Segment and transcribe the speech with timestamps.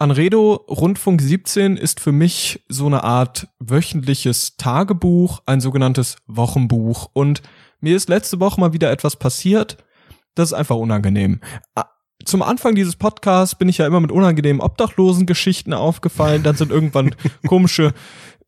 [0.00, 7.10] Anredo Rundfunk 17 ist für mich so eine Art wöchentliches Tagebuch, ein sogenanntes Wochenbuch.
[7.12, 7.42] Und
[7.82, 9.76] mir ist letzte Woche mal wieder etwas passiert.
[10.34, 11.40] Das ist einfach unangenehm.
[12.24, 16.42] Zum Anfang dieses Podcasts bin ich ja immer mit unangenehmen Obdachlosen-Geschichten aufgefallen.
[16.42, 17.14] Dann sind irgendwann
[17.46, 17.92] komische,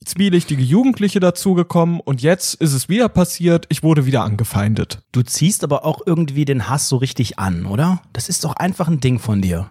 [0.03, 2.01] zwielichtige Jugendliche dazugekommen.
[2.01, 3.67] Und jetzt ist es wieder passiert.
[3.69, 5.03] Ich wurde wieder angefeindet.
[5.13, 8.01] Du ziehst aber auch irgendwie den Hass so richtig an, oder?
[8.15, 9.69] Das ist doch einfach ein Ding von dir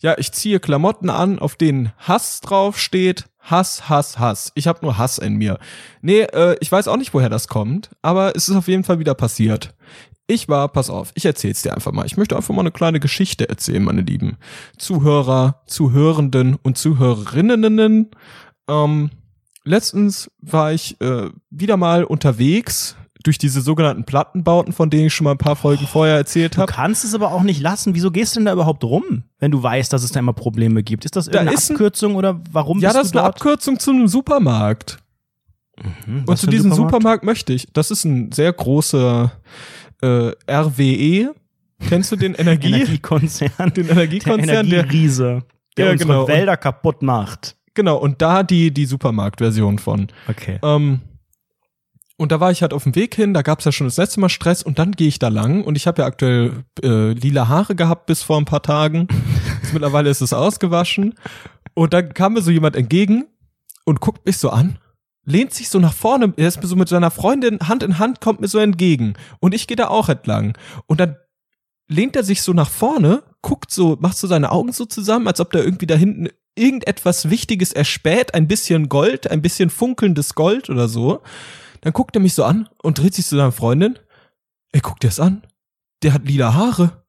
[0.00, 3.26] ja, ich ziehe Klamotten an, auf denen Hass draufsteht.
[3.40, 4.52] Hass, Hass, Hass.
[4.54, 5.58] Ich habe nur Hass in mir.
[6.02, 8.98] Nee, äh, ich weiß auch nicht, woher das kommt, aber es ist auf jeden Fall
[8.98, 9.74] wieder passiert.
[10.26, 12.04] Ich war, pass auf, ich erzähl's dir einfach mal.
[12.04, 14.36] Ich möchte einfach mal eine kleine Geschichte erzählen, meine lieben
[14.76, 18.10] Zuhörer, Zuhörenden und Zuhörerinnen.
[18.68, 19.10] Ähm,
[19.64, 25.24] letztens war ich äh, wieder mal unterwegs durch diese sogenannten Plattenbauten, von denen ich schon
[25.24, 26.70] mal ein paar Folgen oh, vorher erzählt habe.
[26.70, 27.94] Du kannst es aber auch nicht lassen.
[27.94, 30.82] Wieso gehst du denn da überhaupt rum, wenn du weißt, dass es da immer Probleme
[30.82, 31.04] gibt?
[31.04, 34.08] Ist das irgendeine da ist Abkürzung oder warum Ja, das ist eine Abkürzung zu einem
[34.08, 34.98] Supermarkt.
[36.06, 36.92] Mhm, Und zu diesem Supermarkt?
[36.92, 37.24] Supermarkt?
[37.24, 37.68] möchte ich.
[37.72, 39.32] Das ist ein sehr großer
[40.02, 41.34] äh, RWE.
[41.88, 43.72] Kennst du den Energie Energiekonzern?
[43.74, 45.42] Den Energiekonzern, der Energieriese,
[45.76, 46.28] der, der unsere genau.
[46.28, 47.56] Wälder kaputt macht.
[47.74, 50.08] Genau, und da die, die Supermarktversion von.
[50.28, 50.58] Okay.
[50.62, 51.00] Ähm,
[52.18, 54.18] und da war ich halt auf dem Weg hin, da gab's ja schon das letzte
[54.18, 57.46] Mal Stress und dann gehe ich da lang und ich habe ja aktuell äh, lila
[57.46, 59.06] Haare gehabt bis vor ein paar Tagen.
[59.62, 61.14] Jetzt mittlerweile ist es ausgewaschen.
[61.74, 63.26] Und dann kam mir so jemand entgegen
[63.84, 64.78] und guckt mich so an,
[65.24, 68.20] lehnt sich so nach vorne, er ist mir so mit seiner Freundin Hand in Hand,
[68.20, 69.14] kommt mir so entgegen.
[69.38, 70.58] Und ich gehe da auch entlang.
[70.86, 71.16] Und dann
[71.86, 75.38] lehnt er sich so nach vorne, guckt so, macht so seine Augen so zusammen, als
[75.40, 80.68] ob da irgendwie da hinten irgendetwas Wichtiges erspäht, ein bisschen Gold, ein bisschen funkelndes Gold
[80.68, 81.22] oder so.
[81.80, 83.98] Dann guckt er mich so an und dreht sich zu seiner Freundin.
[84.72, 85.46] Ey, guck dir das an.
[86.02, 87.04] Der hat lila Haare.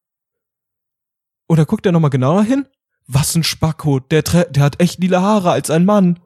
[1.47, 2.65] Dann guckt er nochmal genauer hin.
[3.07, 3.99] Was ein Spacko.
[3.99, 6.19] Der, der hat echt lila Haare als ein Mann.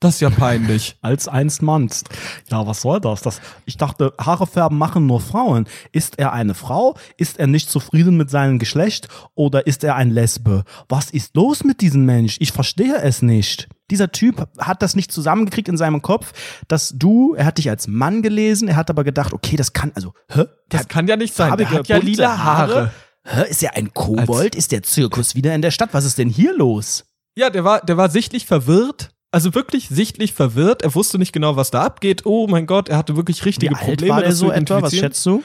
[0.00, 0.98] Das ist ja peinlich.
[1.02, 2.10] Als einst Mannst.
[2.50, 3.22] Ja, was soll das?
[3.22, 3.40] das?
[3.64, 5.66] Ich dachte, Haare färben machen nur Frauen.
[5.90, 6.98] Ist er eine Frau?
[7.16, 9.08] Ist er nicht zufrieden mit seinem Geschlecht?
[9.34, 10.64] Oder ist er ein Lesbe?
[10.90, 12.36] Was ist los mit diesem Mensch?
[12.40, 13.68] Ich verstehe es nicht.
[13.90, 16.32] Dieser Typ hat das nicht zusammengekriegt in seinem Kopf,
[16.66, 19.92] dass du, er hat dich als Mann gelesen, er hat aber gedacht, okay, das kann,
[19.94, 20.44] also, hä?
[20.68, 21.56] Das kann ja nicht sein.
[21.56, 22.92] Der hat ja lila Haare.
[23.24, 23.48] Hä?
[23.48, 24.54] Ist er ein Kobold?
[24.54, 25.90] Als ist der Zirkus wieder in der Stadt?
[25.92, 27.04] Was ist denn hier los?
[27.36, 29.10] Ja, der war, der war sichtlich verwirrt.
[29.32, 30.82] Also wirklich sichtlich verwirrt.
[30.82, 32.24] Er wusste nicht genau, was da abgeht.
[32.24, 34.14] Oh mein Gott, er hatte wirklich richtige Wie Probleme.
[34.14, 34.82] Alt war der so etwa?
[34.82, 35.42] Was schätzt du?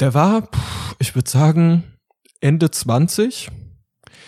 [0.00, 0.48] Der war,
[0.98, 1.84] ich würde sagen,
[2.40, 3.50] Ende 20.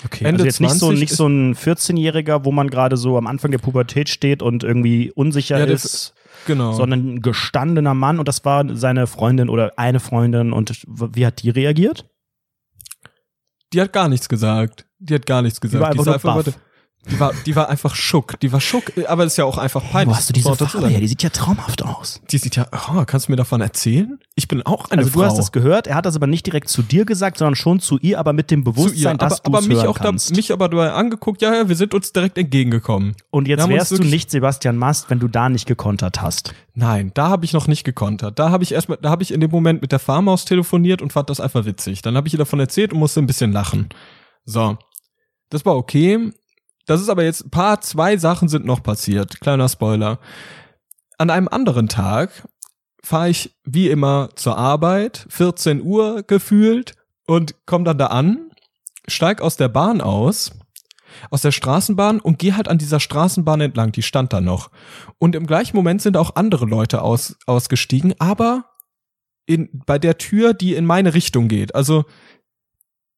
[0.04, 3.26] Okay, Ende also jetzt nicht so, nicht so ein 14-Jähriger, wo man gerade so am
[3.26, 6.14] Anfang der Pubertät steht und irgendwie unsicher ja, ist.
[6.46, 6.72] Genau.
[6.72, 11.42] Sondern ein gestandener Mann und das war seine Freundin oder eine Freundin und wie hat
[11.42, 12.08] die reagiert?
[13.72, 14.86] Die hat gar nichts gesagt.
[14.98, 15.78] Die hat gar nichts gesagt.
[15.78, 16.58] Die war einfach, die nur einfach
[17.10, 18.38] die war, die war einfach schock.
[18.40, 20.14] Die war schock, aber das ist ja auch einfach peinlich.
[20.14, 21.00] Wo hast du diese Farbe her?
[21.00, 22.20] Die sieht ja traumhaft aus.
[22.30, 24.18] Die sieht ja, oh, kannst du mir davon erzählen?
[24.34, 25.20] Ich bin auch eine also Frau.
[25.20, 27.54] Also du hast das gehört, er hat das aber nicht direkt zu dir gesagt, sondern
[27.54, 30.30] schon zu ihr, aber mit dem Bewusstsein, ihr, dass du aber mich hören auch kannst.
[30.30, 33.14] Da, mich aber dabei angeguckt, ja, ja, wir sind uns direkt entgegengekommen.
[33.30, 36.52] Und jetzt wärst du nicht Sebastian Mast, wenn du da nicht gekontert hast.
[36.74, 38.38] Nein, da habe ich noch nicht gekontert.
[38.38, 41.12] Da habe ich erstmal, da habe ich in dem Moment mit der Farmaus telefoniert und
[41.12, 42.02] fand das einfach witzig.
[42.02, 43.88] Dann habe ich ihr davon erzählt und musste ein bisschen lachen.
[44.44, 44.76] So.
[45.50, 46.32] Das war okay.
[46.88, 49.42] Das ist aber jetzt ein paar, zwei Sachen sind noch passiert.
[49.42, 50.18] Kleiner Spoiler.
[51.18, 52.48] An einem anderen Tag
[53.04, 56.94] fahre ich wie immer zur Arbeit, 14 Uhr gefühlt
[57.26, 58.50] und komme dann da an,
[59.06, 60.52] steig aus der Bahn aus,
[61.30, 64.70] aus der Straßenbahn und gehe halt an dieser Straßenbahn entlang, die stand da noch.
[65.18, 68.64] Und im gleichen Moment sind auch andere Leute aus, ausgestiegen, aber
[69.44, 71.74] in, bei der Tür, die in meine Richtung geht.
[71.74, 72.06] Also,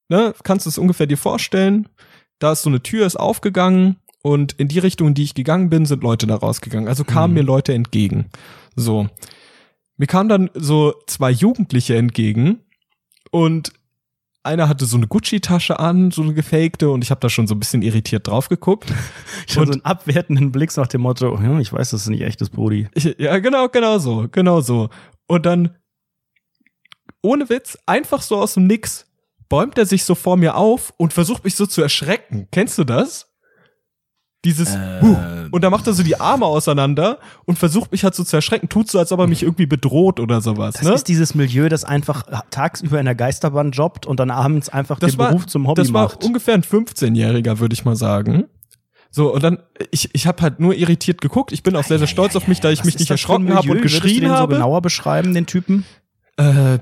[0.09, 1.89] ne, kannst du es ungefähr dir vorstellen?
[2.41, 5.71] Da ist so eine Tür, ist aufgegangen und in die Richtung, in die ich gegangen
[5.71, 6.89] bin, sind Leute da rausgegangen.
[6.89, 7.41] Also kamen mhm.
[7.41, 8.27] mir Leute entgegen.
[8.75, 9.09] So.
[9.97, 12.61] Mir kamen dann so zwei Jugendliche entgegen
[13.31, 13.73] und
[14.43, 17.55] einer hatte so eine Gucci-Tasche an, so eine gefakte, und ich habe da schon so
[17.55, 18.93] ein bisschen irritiert drauf geguckt.
[19.47, 22.49] schon so einen abwertenden Blick nach dem Motto, ja, ich weiß, das ist nicht echtes
[22.49, 22.89] Brody.
[22.95, 24.89] Ich, ja, genau, genau so, genau so.
[25.27, 25.77] Und dann,
[27.23, 29.10] ohne Witz, einfach so aus dem Nix,
[29.51, 32.49] bäumt er sich so vor mir auf und versucht mich so zu erschrecken.
[32.51, 33.27] Kennst du das?
[34.43, 35.17] Dieses äh, huh,
[35.51, 38.71] und da macht er so die Arme auseinander und versucht mich halt so zu erschrecken,
[38.71, 40.77] tut so, als ob er mich irgendwie bedroht oder sowas.
[40.77, 40.95] Das ne?
[40.95, 45.11] ist dieses Milieu, das einfach tagsüber in der Geisterbahn jobbt und dann abends einfach das
[45.11, 46.15] den war, Beruf zum Hobby das macht.
[46.15, 48.45] Das war ungefähr ein 15-Jähriger, würde ich mal sagen.
[49.11, 49.59] So, und dann,
[49.91, 51.53] ich, ich habe halt nur irritiert geguckt.
[51.53, 53.83] Ich bin auch sehr, sehr stolz auf mich, da ich mich nicht erschrocken habe und
[53.83, 54.55] geschrien Würdest du den habe.
[54.55, 55.85] so genauer beschreiben, den Typen?
[56.41, 56.79] Äh,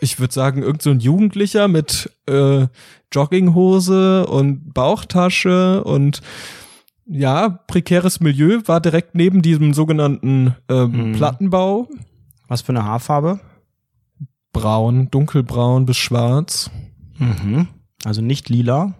[0.00, 2.66] ich würde sagen, irgend so ein Jugendlicher mit äh,
[3.12, 6.20] Jogginghose und Bauchtasche und
[7.06, 11.12] ja, prekäres Milieu, war direkt neben diesem sogenannten ähm, Mhm.
[11.12, 11.88] Plattenbau.
[12.48, 13.40] Was für eine Haarfarbe?
[14.52, 16.70] Braun, dunkelbraun bis schwarz.
[17.18, 17.68] Mhm.
[18.04, 18.94] Also nicht lila.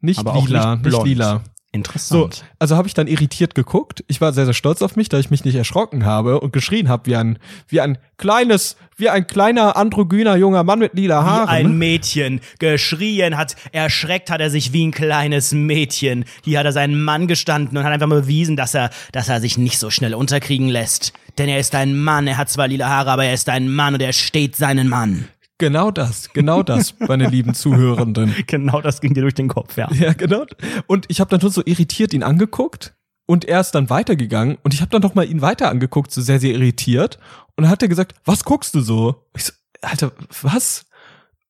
[0.00, 1.40] Nicht lila, nicht nicht, blond.
[1.74, 1.98] Lila.
[1.98, 2.50] So, Interessant.
[2.58, 4.04] also habe ich dann irritiert geguckt.
[4.08, 6.88] Ich war sehr, sehr stolz auf mich, da ich mich nicht erschrocken habe und geschrien
[6.88, 7.38] habe wie ein,
[7.68, 11.48] wie ein kleines, wie ein kleiner androgyner junger Mann mit lila Haaren.
[11.48, 16.24] Wie ein Mädchen geschrien hat, erschreckt hat er sich wie ein kleines Mädchen.
[16.42, 19.40] Hier hat er seinen Mann gestanden und hat einfach mal bewiesen, dass er, dass er
[19.40, 21.12] sich nicht so schnell unterkriegen lässt.
[21.38, 23.94] Denn er ist ein Mann, er hat zwar lila Haare, aber er ist ein Mann
[23.94, 25.28] und er steht seinen Mann.
[25.58, 28.34] Genau das, genau das, meine lieben Zuhörenden.
[28.46, 29.90] Genau das ging dir durch den Kopf, ja.
[29.92, 30.44] Ja, genau.
[30.86, 32.94] Und ich habe dann schon so irritiert ihn angeguckt
[33.26, 36.20] und er ist dann weitergegangen und ich habe dann noch mal ihn weiter angeguckt, so
[36.20, 37.18] sehr, sehr irritiert.
[37.56, 39.26] Und dann hat er gesagt, was guckst du so?
[39.36, 40.12] Ich so, Alter,
[40.42, 40.86] was?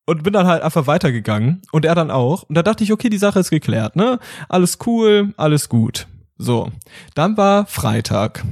[0.06, 2.42] Und bin dann halt einfach weitergegangen und er dann auch.
[2.42, 4.18] Und da dachte ich, okay, die Sache ist geklärt, ne?
[4.50, 6.06] Alles cool, alles gut.
[6.36, 6.70] So,
[7.14, 8.44] dann war Freitag.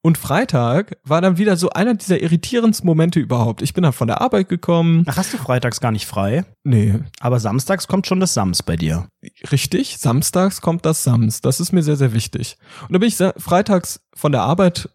[0.00, 3.62] Und Freitag war dann wieder so einer dieser irritierendsten Momente überhaupt.
[3.62, 5.04] Ich bin dann von der Arbeit gekommen.
[5.08, 6.44] Ach, hast du freitags gar nicht frei?
[6.62, 9.08] Nee, Aber samstags kommt schon das Sams bei dir.
[9.50, 11.40] Richtig, samstags kommt das Sams.
[11.40, 12.56] Das ist mir sehr, sehr wichtig.
[12.82, 14.88] Und da bin ich freitags von der Arbeit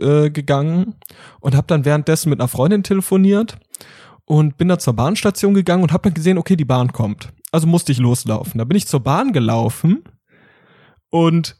[0.00, 0.94] äh, gegangen
[1.40, 3.58] und habe dann währenddessen mit einer Freundin telefoniert
[4.24, 7.32] und bin dann zur Bahnstation gegangen und habe dann gesehen, okay, die Bahn kommt.
[7.52, 8.58] Also musste ich loslaufen.
[8.58, 10.02] Da bin ich zur Bahn gelaufen
[11.10, 11.56] und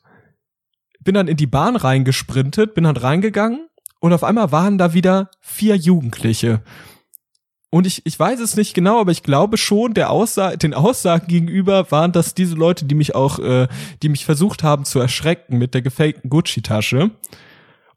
[1.07, 3.69] bin dann in die Bahn reingesprintet, bin dann reingegangen
[4.01, 6.61] und auf einmal waren da wieder vier Jugendliche.
[7.71, 11.27] Und ich, ich weiß es nicht genau, aber ich glaube schon, der Aussa den Aussagen
[11.27, 13.69] gegenüber waren das diese Leute, die mich auch, äh,
[14.03, 17.11] die mich versucht haben zu erschrecken mit der gefakten Gucci-Tasche.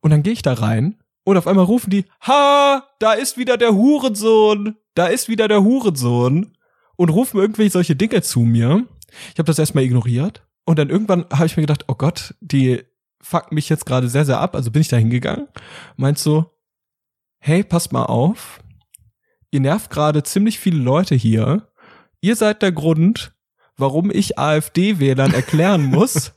[0.01, 3.57] Und dann gehe ich da rein und auf einmal rufen die, ha, da ist wieder
[3.57, 6.55] der Hurensohn, da ist wieder der Hurensohn
[6.95, 8.85] und rufen irgendwelche solche Dinge zu mir.
[9.33, 12.83] Ich habe das erstmal ignoriert und dann irgendwann habe ich mir gedacht, oh Gott, die
[13.21, 14.55] fucken mich jetzt gerade sehr, sehr ab.
[14.55, 15.47] Also bin ich da hingegangen,
[15.97, 16.51] meinst so,
[17.39, 18.59] hey, passt mal auf,
[19.51, 21.69] ihr nervt gerade ziemlich viele Leute hier.
[22.21, 23.33] Ihr seid der Grund,
[23.77, 26.33] warum ich AfD-Wählern erklären muss,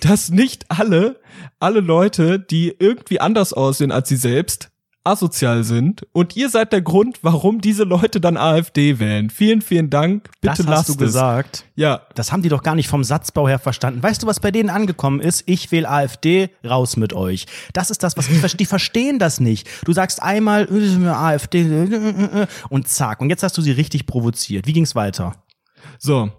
[0.00, 1.20] dass nicht alle,
[1.58, 4.69] alle Leute, die irgendwie anders aussehen als sie selbst,
[5.04, 6.06] asozial sind.
[6.12, 9.30] Und ihr seid der Grund, warum diese Leute dann AfD wählen.
[9.30, 10.30] Vielen, vielen Dank.
[10.40, 10.98] Bitte das lasst hast du es.
[10.98, 11.64] gesagt.
[11.74, 14.02] Ja, Das haben die doch gar nicht vom Satzbau her verstanden.
[14.02, 15.44] Weißt du, was bei denen angekommen ist?
[15.46, 17.46] Ich wähle AfD, raus mit euch.
[17.72, 19.68] Das ist das, was die, ver- die verstehen das nicht.
[19.84, 23.20] Du sagst einmal äh, AfD äh, äh, und zack.
[23.20, 24.66] Und jetzt hast du sie richtig provoziert.
[24.66, 25.34] Wie ging's weiter?
[25.98, 26.30] so.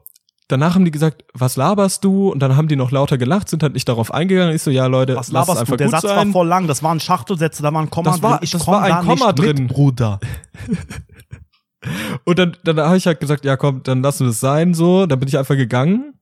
[0.52, 2.30] Danach haben die gesagt, was laberst du?
[2.30, 4.54] Und dann haben die noch lauter gelacht, sind halt nicht darauf eingegangen.
[4.56, 5.62] Ich so, ja Leute, Was laberst du?
[5.62, 6.28] einfach Der gut Satz sein.
[6.28, 6.68] war voll lang.
[6.68, 8.40] Das waren Schachtelsätze, da war ein Komma Das war- drin.
[8.44, 9.64] Ich das komm war ein da Komma drin.
[9.64, 10.20] Mit, Bruder.
[12.26, 15.06] Und dann, dann habe ich halt gesagt, ja komm, dann lassen wir es sein, so.
[15.08, 16.14] Dann bin ich einfach gegangen,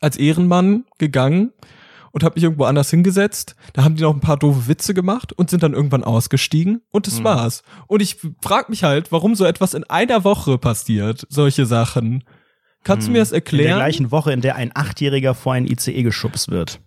[0.00, 1.52] als Ehrenmann gegangen
[2.12, 3.56] und habe mich irgendwo anders hingesetzt.
[3.74, 7.06] Da haben die noch ein paar doofe Witze gemacht und sind dann irgendwann ausgestiegen und
[7.06, 7.24] das Mhm.
[7.24, 7.62] war's.
[7.86, 12.24] Und ich frag mich halt, warum so etwas in einer Woche passiert, solche Sachen.
[12.84, 13.36] Kannst du mir das Mhm.
[13.36, 13.78] In der erklären?
[13.78, 16.80] gleichen Woche, in der ein Achtjähriger vor ein ICE geschubst wird.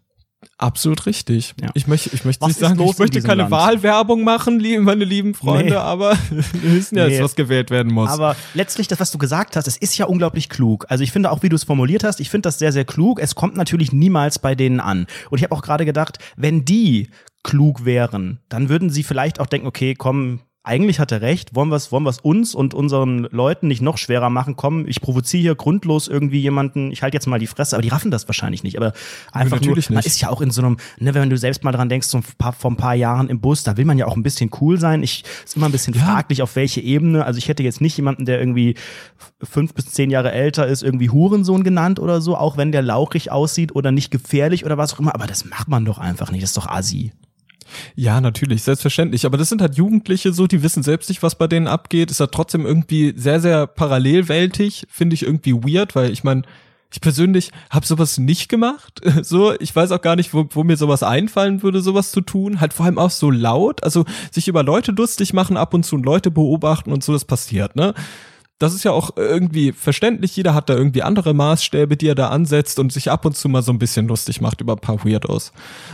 [0.58, 1.54] Absolut richtig.
[1.60, 1.70] Ja.
[1.74, 3.52] Ich möchte, ich möchte Was nicht sagen, ich möchte keine Land?
[3.52, 5.76] Wahlwerbung machen, meine lieben Freunde, Nee.
[5.76, 7.14] aber wir wissen ja Nee.
[7.14, 8.10] jetzt, was gewählt werden muss.
[8.12, 10.86] Aber letztlich, das, was du gesagt hast, es ist ja unglaublich klug.
[10.88, 13.20] Also ich finde auch, wie du es formuliert hast, ich finde das sehr, sehr klug.
[13.20, 15.08] Es kommt natürlich niemals bei denen an.
[15.32, 17.10] Und ich habe auch gerade gedacht, wenn die
[17.44, 21.70] klug wären, dann würden sie vielleicht auch denken, okay, komm, eigentlich hat er recht, wollen
[21.70, 24.56] wir es wollen wir's uns und unseren Leuten nicht noch schwerer machen?
[24.56, 27.90] Komm, ich provoziere hier grundlos irgendwie jemanden, ich halte jetzt mal die Fresse, aber die
[27.90, 28.78] raffen das wahrscheinlich nicht.
[28.78, 28.94] Aber
[29.32, 30.08] einfach nur, natürlich man nicht.
[30.08, 32.24] ist ja auch in so einem, ne, wenn du selbst mal dran denkst, so ein
[32.38, 34.80] paar, vor ein paar Jahren im Bus, da will man ja auch ein bisschen cool
[34.80, 35.04] sein.
[35.04, 37.26] Ich ist immer ein bisschen fraglich, auf welche Ebene.
[37.26, 38.76] Also ich hätte jetzt nicht jemanden, der irgendwie
[39.44, 43.32] fünf bis zehn Jahre älter ist, irgendwie Hurensohn genannt oder so, auch wenn der lauchig
[43.32, 45.14] aussieht oder nicht gefährlich oder was auch immer.
[45.14, 46.44] Aber das macht man doch einfach nicht.
[46.44, 47.12] Das ist doch assi.
[47.96, 49.26] Ja, natürlich, selbstverständlich.
[49.26, 52.12] Aber das sind halt Jugendliche so, die wissen selbst nicht, was bei denen abgeht.
[52.12, 54.86] Ist halt trotzdem irgendwie sehr, sehr parallelweltig.
[54.90, 56.44] Finde ich irgendwie weird, weil ich meine,
[56.96, 59.02] ich persönlich habe sowas nicht gemacht.
[59.24, 62.62] So, ich weiß auch gar nicht, wo, wo mir sowas einfallen würde, sowas zu tun.
[62.62, 63.84] Halt vor allem auch so laut.
[63.84, 67.26] Also sich über Leute lustig machen ab und zu und Leute beobachten und so, das
[67.26, 67.94] passiert, ne?
[68.58, 70.36] Das ist ja auch irgendwie verständlich.
[70.36, 73.50] Jeder hat da irgendwie andere Maßstäbe, die er da ansetzt und sich ab und zu
[73.50, 75.52] mal so ein bisschen lustig macht über ein paar Weirdos.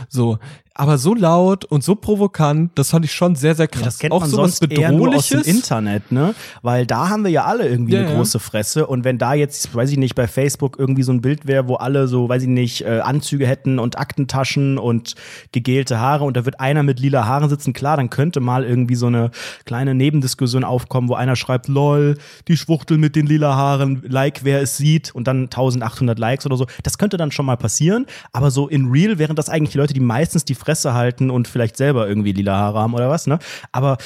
[0.08, 0.38] So.
[0.74, 3.82] Aber so laut und so provokant, das fand ich schon sehr, sehr krass.
[3.84, 5.42] Das kennt auch man sowas sonst eher nur aus dem.
[5.42, 6.34] Internet, ne?
[6.62, 8.16] Weil da haben wir ja alle irgendwie Ja, eine ja.
[8.16, 8.86] große Fresse.
[8.86, 11.74] Und wenn da jetzt, weiß ich nicht, bei Facebook irgendwie so ein Bild wäre, wo
[11.74, 15.14] alle so, weiß ich nicht, äh, Anzüge hätten und Aktentaschen und
[15.52, 18.94] gegelte Haare und da wird einer mit lila Haaren sitzen, klar, dann könnte mal irgendwie
[18.94, 19.30] so eine
[19.66, 22.16] kleine Nebendiskussion aufkommen, wo einer schreibt, lol,
[22.48, 26.56] die Schwuchtel mit den lila Haaren, like, wer es sieht und dann 1800 Likes oder
[26.56, 26.66] so.
[26.82, 29.92] Das könnte dann schon mal passieren, aber so in real wären das eigentlich die Leute,
[29.94, 33.38] die meistens die Fresse halten und vielleicht selber irgendwie lila Haare haben oder was, ne?
[33.72, 33.98] Aber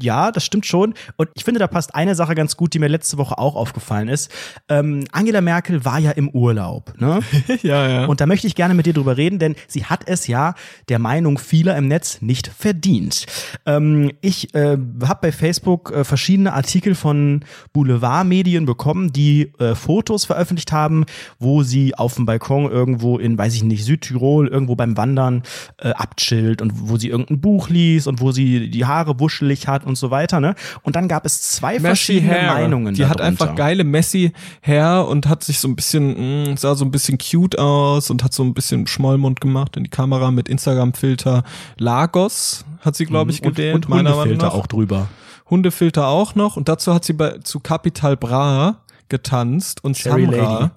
[0.00, 0.94] ja, das stimmt schon.
[1.16, 4.08] Und ich finde, da passt eine Sache ganz gut, die mir letzte Woche auch aufgefallen
[4.08, 4.30] ist.
[4.68, 7.20] Ähm, Angela Merkel war ja im Urlaub, ne?
[7.62, 8.06] ja, ja.
[8.06, 10.54] Und da möchte ich gerne mit dir drüber reden, denn sie hat es ja
[10.88, 13.26] der Meinung vieler im Netz nicht verdient.
[13.66, 20.24] Ähm, ich äh, habe bei Facebook äh, verschiedene Artikel von Boulevardmedien bekommen, die äh, Fotos
[20.24, 21.04] veröffentlicht haben,
[21.38, 25.42] wo sie auf dem Balkon irgendwo in, weiß ich nicht, Südtirol, irgendwo beim Wandern
[25.78, 29.84] äh, abchillt und wo sie irgendein Buch liest und wo sie die Haare wuschelig hat
[29.86, 30.38] und so weiter.
[30.40, 30.54] Ne?
[30.82, 32.54] Und dann gab es zwei Messy verschiedene Hair.
[32.54, 32.94] Meinungen.
[32.94, 33.44] Die hat darunter.
[33.44, 34.32] einfach geile Messy
[34.62, 38.22] Hair und hat sich so ein bisschen, mh, sah so ein bisschen cute aus und
[38.22, 41.42] hat so ein bisschen Schmollmund gemacht in die Kamera mit Instagram-Filter.
[41.78, 43.46] Lagos hat sie, glaube ich, Mhm.
[43.48, 43.74] und, gewählt.
[43.74, 45.08] und meiner Hundefilter auch drüber.
[45.48, 46.56] Hundefilter auch noch.
[46.56, 48.76] Und dazu hat sie bei, zu Capital Bra
[49.08, 50.58] getanzt und Cherry Samra.
[50.60, 50.70] Lady.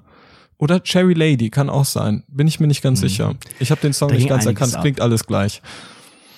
[0.58, 2.24] Oder Cherry Lady, kann auch sein.
[2.28, 3.36] Bin ich mir nicht ganz sicher.
[3.60, 4.10] Ich habe den Song.
[4.10, 4.76] Da nicht ganz erkannt.
[4.76, 4.82] ab.
[4.82, 5.62] Klingt alles gleich.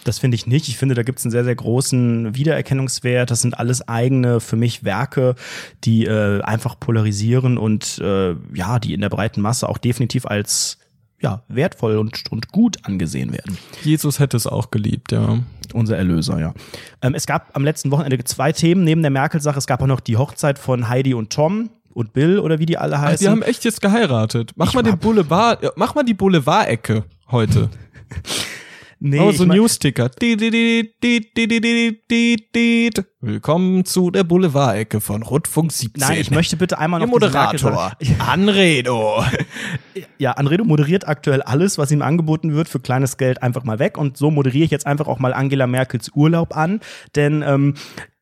[0.03, 0.67] Das finde ich nicht.
[0.67, 3.31] Ich finde, da gibt es einen sehr, sehr großen Wiedererkennungswert.
[3.31, 5.35] Das sind alles eigene, für mich Werke,
[5.83, 10.77] die äh, einfach polarisieren und äh, ja, die in der breiten Masse auch definitiv als
[11.21, 13.57] ja, wertvoll und, und gut angesehen werden.
[13.83, 15.39] Jesus hätte es auch geliebt, ja.
[15.73, 16.53] Unser Erlöser, ja.
[17.01, 19.59] Ähm, es gab am letzten Wochenende zwei Themen neben der Merkel-Sache.
[19.59, 21.69] Es gab auch noch die Hochzeit von Heidi und Tom
[21.99, 23.15] und Bill oder wie die alle heißen.
[23.15, 24.53] Ach, die haben echt jetzt geheiratet.
[24.55, 27.69] Mach ich mal den Boulevard, mach mal die Boulevard-Ecke heute.
[29.01, 30.11] Nee, oh, so ein News-Ticker.
[33.21, 36.01] Willkommen zu der Boulevard-Ecke von Rundfunk 17.
[36.05, 37.93] Nein, ich möchte bitte einmal noch Ihr Moderator.
[38.19, 39.23] Anredo.
[40.17, 43.97] Ja, Anredo moderiert aktuell alles, was ihm angeboten wird, für kleines Geld einfach mal weg.
[43.97, 46.81] Und so moderiere ich jetzt einfach auch mal Angela Merkels Urlaub an.
[47.15, 47.75] Denn ähm,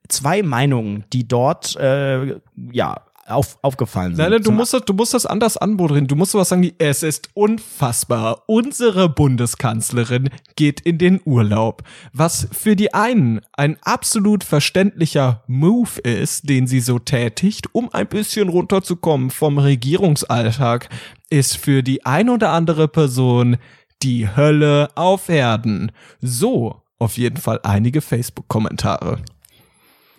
[0.09, 2.35] zwei Meinungen, die dort äh,
[2.71, 4.23] ja auf, aufgefallen sind.
[4.23, 6.07] Nein, nein, du musst, das, du musst das anders anmoderieren.
[6.07, 8.43] Du musst sowas sagen wie, es ist unfassbar.
[8.47, 11.83] Unsere Bundeskanzlerin geht in den Urlaub.
[12.13, 18.07] Was für die einen ein absolut verständlicher Move ist, den sie so tätigt, um ein
[18.07, 20.89] bisschen runterzukommen vom Regierungsalltag,
[21.29, 23.57] ist für die ein oder andere Person
[24.01, 25.91] die Hölle auf Erden.
[26.21, 29.19] So auf jeden Fall einige Facebook-Kommentare.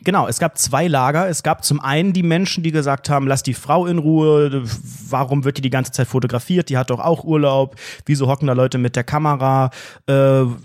[0.05, 1.28] Genau, es gab zwei Lager.
[1.28, 4.62] Es gab zum einen die Menschen, die gesagt haben, lass die Frau in Ruhe,
[5.09, 6.69] warum wird die die ganze Zeit fotografiert?
[6.69, 7.75] Die hat doch auch Urlaub.
[8.07, 9.71] Wieso hocken da Leute mit der Kamera?
[10.07, 10.12] Äh,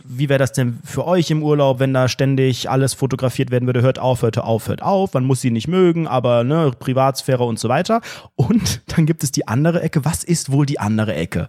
[0.06, 3.82] wie wäre das denn für euch im Urlaub, wenn da ständig alles fotografiert werden würde?
[3.82, 5.14] Hört auf, hört auf, hört auf.
[5.14, 8.02] Man muss sie nicht mögen, aber ne, Privatsphäre und so weiter.
[8.36, 10.06] Und dann gibt es die andere Ecke.
[10.06, 11.48] Was ist wohl die andere Ecke?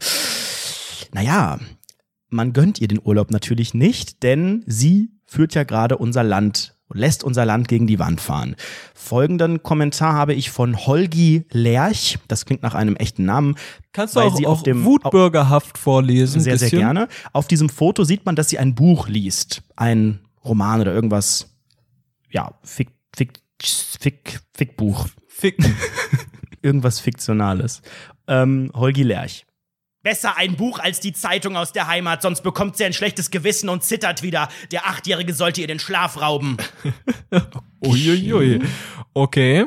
[1.12, 1.58] Naja,
[2.30, 7.22] man gönnt ihr den Urlaub natürlich nicht, denn sie führt ja gerade unser Land, lässt
[7.22, 8.56] unser Land gegen die Wand fahren.
[8.94, 13.56] Folgenden Kommentar habe ich von Holgi Lerch, das klingt nach einem echten Namen.
[13.92, 16.40] Kannst du auch, sie auch auf dem wutbürgerhaft vorlesen?
[16.40, 16.78] sehr, sehr bisschen?
[16.78, 17.08] gerne.
[17.32, 21.54] Auf diesem Foto sieht man, dass sie ein Buch liest, ein Roman oder irgendwas,
[22.30, 25.76] ja, Fick, Fick, Fick, Fickbuch, Ficken.
[26.64, 27.82] irgendwas Fiktionales.
[28.26, 29.46] Ähm, Holgi Lerch.
[30.04, 33.70] Besser ein Buch als die Zeitung aus der Heimat, sonst bekommt sie ein schlechtes Gewissen
[33.70, 34.50] und zittert wieder.
[34.70, 36.58] Der Achtjährige sollte ihr den Schlaf rauben.
[37.82, 38.60] Uiuiui.
[39.14, 39.64] Okay.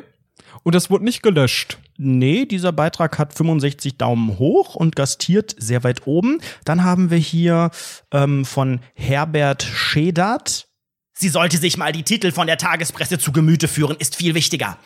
[0.61, 1.79] Und das wurde nicht gelöscht.
[1.97, 6.39] Nee, dieser Beitrag hat 65 Daumen hoch und gastiert sehr weit oben.
[6.65, 7.71] Dann haben wir hier
[8.11, 10.67] ähm, von Herbert Schedert.
[11.13, 14.77] Sie sollte sich mal die Titel von der Tagespresse zu Gemüte führen, ist viel wichtiger.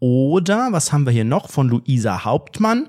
[0.00, 2.88] Oder, was haben wir hier noch von Luisa Hauptmann?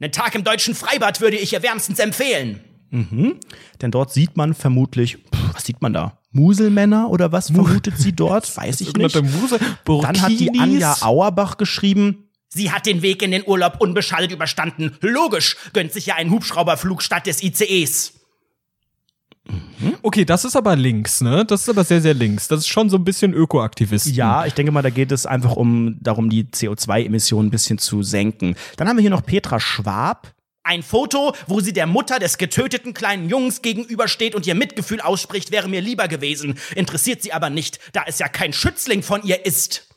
[0.00, 2.60] Einen Tag im deutschen Freibad würde ich ihr wärmstens empfehlen.
[2.90, 3.40] Mhm.
[3.80, 6.18] Denn dort sieht man vermutlich, pff, was sieht man da?
[6.30, 8.56] Muselmänner oder was vermutet sie dort?
[8.56, 9.14] Weiß ich nicht.
[9.14, 10.58] Dann hat die.
[10.58, 12.28] Anja Auerbach geschrieben.
[12.48, 14.96] Sie hat den Weg in den Urlaub unbeschadet überstanden.
[15.00, 18.14] Logisch, gönnt sich ja einen Hubschrauberflug statt des ICEs.
[20.02, 21.44] Okay, das ist aber links, ne?
[21.44, 22.48] Das ist aber sehr, sehr links.
[22.48, 24.14] Das ist schon so ein bisschen Ökoaktivisten.
[24.14, 28.02] Ja, ich denke mal, da geht es einfach um darum, die CO2-Emissionen ein bisschen zu
[28.02, 28.56] senken.
[28.76, 30.32] Dann haben wir hier noch Petra Schwab.
[30.62, 35.50] Ein Foto, wo sie der Mutter des getöteten kleinen Jungs gegenübersteht und ihr Mitgefühl ausspricht,
[35.50, 36.58] wäre mir lieber gewesen.
[36.74, 39.88] Interessiert sie aber nicht, da es ja kein Schützling von ihr ist.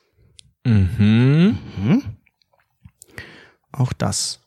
[0.65, 1.57] Mhm.
[3.71, 4.41] Auch das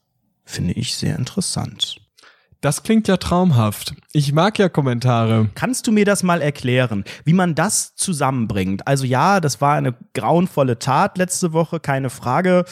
[0.44, 1.96] finde ich sehr interessant.
[2.60, 3.94] Das klingt ja traumhaft.
[4.12, 5.48] Ich mag ja Kommentare.
[5.54, 8.86] Kannst du mir das mal erklären, wie man das zusammenbringt?
[8.86, 12.64] Also ja, das war eine grauenvolle Tat letzte Woche, keine Frage.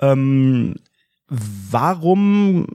[0.00, 0.76] Ähm,
[1.28, 2.66] warum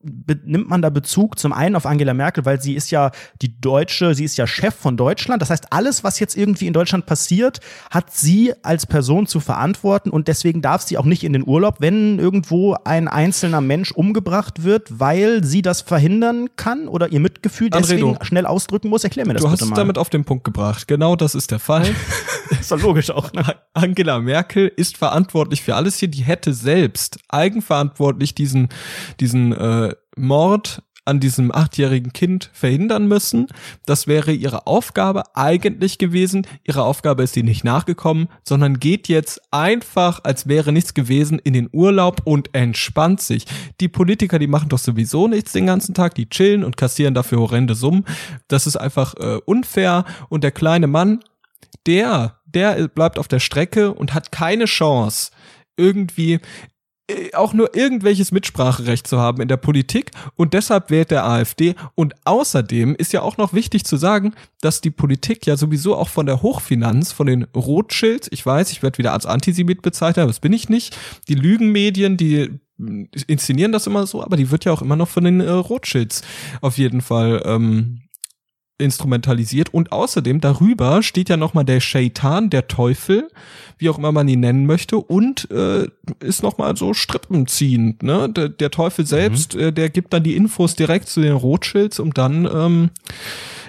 [0.00, 3.10] nimmt man da Bezug zum einen auf Angela Merkel, weil sie ist ja
[3.42, 5.42] die Deutsche, sie ist ja Chef von Deutschland.
[5.42, 7.58] Das heißt, alles, was jetzt irgendwie in Deutschland passiert,
[7.90, 11.76] hat sie als Person zu verantworten und deswegen darf sie auch nicht in den Urlaub,
[11.80, 17.70] wenn irgendwo ein einzelner Mensch umgebracht wird, weil sie das verhindern kann oder ihr Mitgefühl
[17.70, 18.24] deswegen Anredo.
[18.24, 19.02] schnell ausdrücken muss.
[19.02, 19.76] Erklär mir das Du hast bitte es mal.
[19.76, 20.86] damit auf den Punkt gebracht.
[20.86, 21.94] Genau das ist der Fall.
[22.50, 23.32] ist doch logisch auch.
[23.32, 23.44] Ne?
[23.74, 26.08] Angela Merkel ist verantwortlich für alles hier.
[26.08, 28.68] Die hätte selbst eigenverantwortlich diesen,
[29.20, 33.46] diesen äh, Mord an diesem achtjährigen Kind verhindern müssen.
[33.86, 36.46] Das wäre ihre Aufgabe eigentlich gewesen.
[36.64, 41.54] Ihre Aufgabe ist sie nicht nachgekommen, sondern geht jetzt einfach, als wäre nichts gewesen, in
[41.54, 43.46] den Urlaub und entspannt sich.
[43.80, 47.40] Die Politiker, die machen doch sowieso nichts den ganzen Tag, die chillen und kassieren dafür
[47.40, 48.04] horrende Summen.
[48.46, 50.04] Das ist einfach äh, unfair.
[50.28, 51.20] Und der kleine Mann,
[51.86, 55.30] der, der bleibt auf der Strecke und hat keine Chance,
[55.78, 56.40] irgendwie
[57.34, 62.14] auch nur irgendwelches Mitspracherecht zu haben in der Politik und deshalb wählt der AfD und
[62.24, 66.26] außerdem ist ja auch noch wichtig zu sagen, dass die Politik ja sowieso auch von
[66.26, 70.40] der Hochfinanz, von den Rothschilds, ich weiß, ich werde wieder als Antisemit bezeichnet, aber das
[70.40, 70.96] bin ich nicht,
[71.28, 72.58] die Lügenmedien, die
[73.26, 76.22] inszenieren das immer so, aber die wird ja auch immer noch von den äh, Rothschilds
[76.60, 78.02] auf jeden Fall ähm,
[78.78, 83.28] instrumentalisiert und außerdem darüber steht ja nochmal der Shaitan, der Teufel,
[83.76, 85.88] wie auch immer man ihn nennen möchte und äh,
[86.20, 88.28] ist nochmal so strippenziehend, ne?
[88.28, 92.14] Der, der Teufel selbst, äh, der gibt dann die Infos direkt zu den Rothschilds, um
[92.14, 92.90] dann ähm,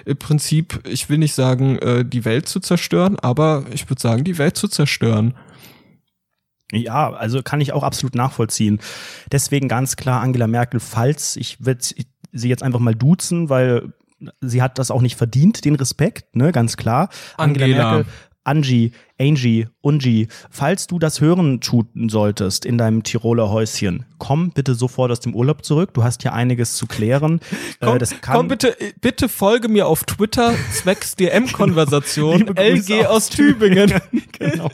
[0.06, 4.24] im Prinzip, ich will nicht sagen, äh, die Welt zu zerstören, aber ich würde sagen,
[4.24, 5.34] die Welt zu zerstören.
[6.72, 8.78] Ja, also kann ich auch absolut nachvollziehen.
[9.32, 11.80] Deswegen ganz klar Angela Merkel, falls ich werde
[12.32, 13.92] sie jetzt einfach mal duzen, weil
[14.40, 17.08] sie hat das auch nicht verdient, den Respekt, ne, ganz klar.
[17.36, 17.94] Angela Angela.
[17.94, 18.12] Merkel,
[18.44, 24.74] Angie, Angie, Ungi, falls du das hören tun solltest in deinem Tiroler Häuschen, komm bitte
[24.74, 25.92] sofort aus dem Urlaub zurück.
[25.92, 27.40] Du hast hier einiges zu klären.
[27.80, 33.92] Komm, äh, komm bitte, bitte folge mir auf Twitter zwecks DM-Konversation Grüße LG aus Tübingen.
[34.38, 34.70] genau.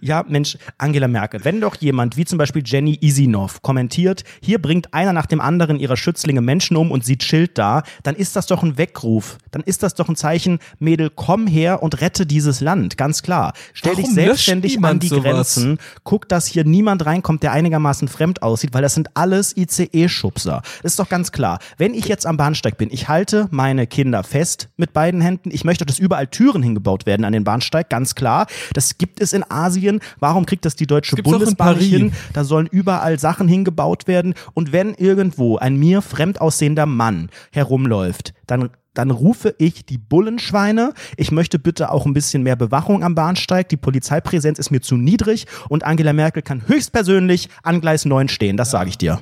[0.00, 4.92] Ja, Mensch, Angela Merkel, wenn doch jemand wie zum Beispiel Jenny Isinov kommentiert, hier bringt
[4.94, 8.46] einer nach dem anderen ihrer Schützlinge Menschen um und sie chillt da, dann ist das
[8.46, 9.38] doch ein Weckruf.
[9.50, 13.52] Dann ist das doch ein Zeichen, Mädel, komm her und rette dieses Land, ganz klar.
[13.72, 15.22] Stell dich Warum selbstständig löscht an die sowas?
[15.24, 20.62] Grenzen, guck, dass hier niemand reinkommt, der einigermaßen fremd aussieht, weil das sind alles ICE-Schubser.
[20.82, 21.58] Das ist doch ganz klar.
[21.78, 25.50] Wenn ich jetzt am Bahnsteig bin, ich halte meine Kinder fest mit beiden Händen.
[25.52, 28.46] Ich möchte, dass überall Türen hingebaut werden an den Bahnsteig, ganz klar.
[28.72, 30.00] Das gibt es in Asien.
[30.18, 32.12] Warum kriegt das die Deutsche in Bundesbahn hin?
[32.32, 34.34] Da sollen überall Sachen hingebaut werden.
[34.54, 40.94] Und wenn irgendwo ein mir fremd aussehender Mann herumläuft, dann dann rufe ich die Bullenschweine.
[41.16, 43.68] Ich möchte bitte auch ein bisschen mehr Bewachung am Bahnsteig.
[43.68, 48.56] Die Polizeipräsenz ist mir zu niedrig und Angela Merkel kann höchstpersönlich an Gleis 9 stehen.
[48.56, 49.20] Das sage ich dir.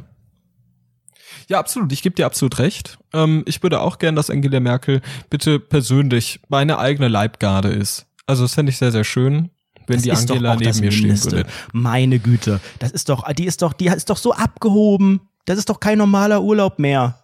[1.48, 1.92] Ja, absolut.
[1.92, 2.98] Ich gebe dir absolut recht.
[3.12, 8.06] Ähm, ich würde auch gern, dass Angela Merkel bitte persönlich meine eigene Leibgarde ist.
[8.26, 9.50] Also das fände ich sehr, sehr schön,
[9.87, 11.50] wenn die ist doch Angela das neben mir stehen würde.
[11.72, 15.20] Meine Güte, das ist doch, die ist doch, die ist doch so abgehoben.
[15.44, 17.23] Das ist doch kein normaler Urlaub mehr.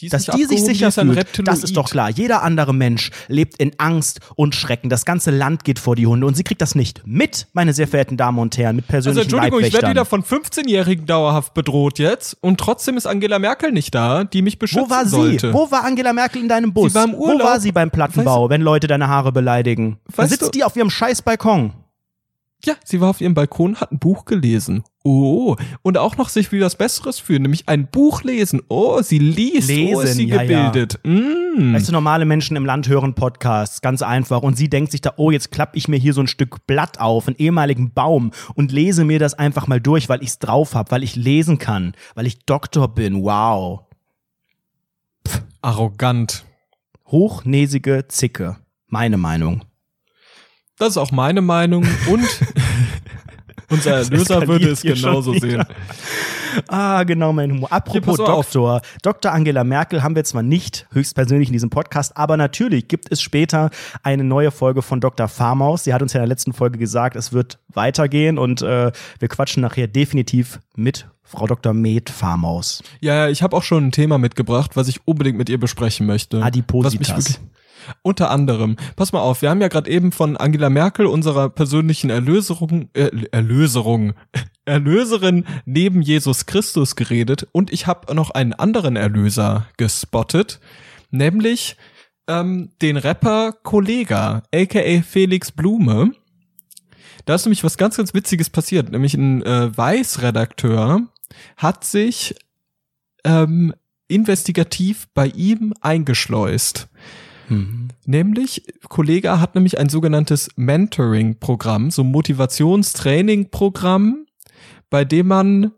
[0.00, 2.10] Die Dass die sich sicher fühlt, das ist doch klar.
[2.10, 4.88] Jeder andere Mensch lebt in Angst und Schrecken.
[4.88, 7.86] Das ganze Land geht vor die Hunde und sie kriegt das nicht mit, meine sehr
[7.88, 11.98] verehrten Damen und Herren, mit Also persönlichen Entschuldigung, ich werde wieder von 15-Jährigen dauerhaft bedroht
[11.98, 15.10] jetzt und trotzdem ist Angela Merkel nicht da, die mich beschützen Wo war sie?
[15.10, 15.52] sollte.
[15.52, 16.92] Wo war Angela Merkel in deinem Bus?
[16.92, 17.42] Sie war im Wo Urlaub.
[17.46, 19.98] war sie beim Plattenbau, wenn Leute deine Haare beleidigen?
[20.10, 21.72] Da Weißt sitzt du- die auf ihrem scheiß Balkon.
[22.64, 24.84] Ja, sie war auf ihrem Balkon, hat ein Buch gelesen.
[25.02, 28.60] Oh, und auch noch sich wie was Besseres fühlen, nämlich ein Buch lesen.
[28.68, 29.54] Oh, sie liest.
[29.54, 30.70] oh, ist Lesen, sie ja, ja.
[30.70, 31.00] gebildet.
[31.04, 31.72] Mm.
[31.72, 34.42] Weißt du, normale Menschen im Land hören Podcasts, ganz einfach.
[34.42, 37.00] Und sie denkt sich da, oh, jetzt klapp ich mir hier so ein Stück Blatt
[37.00, 40.90] auf, einen ehemaligen Baum und lese mir das einfach mal durch, weil ich's drauf hab,
[40.90, 43.22] weil ich lesen kann, weil ich Doktor bin.
[43.22, 43.84] Wow.
[45.62, 46.44] Arrogant.
[47.06, 48.56] Hochnäsige Zicke.
[48.86, 49.64] Meine Meinung.
[50.80, 52.26] Das ist auch meine Meinung und
[53.68, 55.62] unser Erlöser würde es genauso sehen.
[56.68, 57.70] Ah, genau, mein Humor.
[57.70, 58.46] Apropos auf.
[58.46, 58.80] Doktor.
[59.02, 59.30] Dr.
[59.30, 63.68] Angela Merkel haben wir zwar nicht höchstpersönlich in diesem Podcast, aber natürlich gibt es später
[64.02, 65.28] eine neue Folge von Dr.
[65.28, 65.84] Farmaus.
[65.84, 69.28] Sie hat uns ja in der letzten Folge gesagt, es wird weitergehen und äh, wir
[69.28, 71.74] quatschen nachher definitiv mit Frau Dr.
[71.74, 72.82] Med Farmaus.
[73.00, 76.42] Ja, ich habe auch schon ein Thema mitgebracht, was ich unbedingt mit ihr besprechen möchte.
[76.42, 77.38] Adipositas.
[78.02, 78.76] Unter anderem.
[78.96, 83.10] Pass mal auf, wir haben ja gerade eben von Angela Merkel, unserer persönlichen Erlöserung, äh,
[83.32, 84.14] Erlöserung,
[84.64, 90.60] Erlöserin neben Jesus Christus geredet und ich habe noch einen anderen Erlöser gespottet,
[91.10, 91.76] nämlich
[92.28, 96.12] ähm, den Rapper Kollega, aka Felix Blume.
[97.24, 98.90] Da ist nämlich was ganz, ganz Witziges passiert.
[98.90, 101.02] Nämlich ein äh, Weiß-Redakteur
[101.56, 102.34] hat sich
[103.24, 103.74] ähm,
[104.08, 106.88] investigativ bei ihm eingeschleust.
[107.50, 107.88] Mhm.
[108.06, 114.26] Nämlich, Kollega hat nämlich ein sogenanntes Mentoring-Programm, so Motivationstraining-Programm,
[114.88, 115.72] bei dem man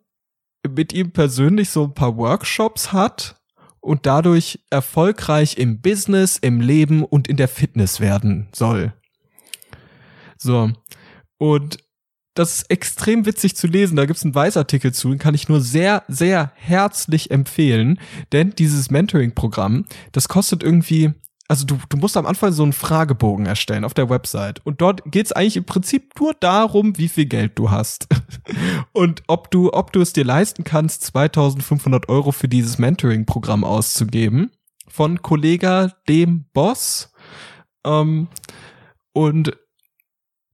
[0.68, 3.40] mit ihm persönlich so ein paar Workshops hat
[3.80, 8.92] und dadurch erfolgreich im Business, im Leben und in der Fitness werden soll.
[10.38, 10.70] So.
[11.38, 11.78] Und
[12.34, 13.96] das ist extrem witzig zu lesen.
[13.96, 17.98] Da gibt's einen Weißartikel zu, den kann ich nur sehr, sehr herzlich empfehlen.
[18.30, 21.12] Denn dieses Mentoring-Programm, das kostet irgendwie
[21.48, 24.60] also du, du musst am Anfang so einen Fragebogen erstellen auf der Website.
[24.64, 28.08] Und dort geht's eigentlich im Prinzip nur darum, wie viel Geld du hast.
[28.92, 34.50] Und ob du, ob du es dir leisten kannst, 2500 Euro für dieses Mentoring-Programm auszugeben.
[34.88, 37.12] Von Kollega dem Boss.
[37.84, 38.28] Ähm,
[39.12, 39.56] und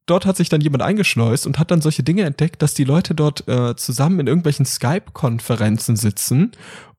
[0.07, 3.15] dort hat sich dann jemand eingeschleust und hat dann solche Dinge entdeckt, dass die Leute
[3.15, 6.53] dort äh, zusammen in irgendwelchen Skype-Konferenzen sitzen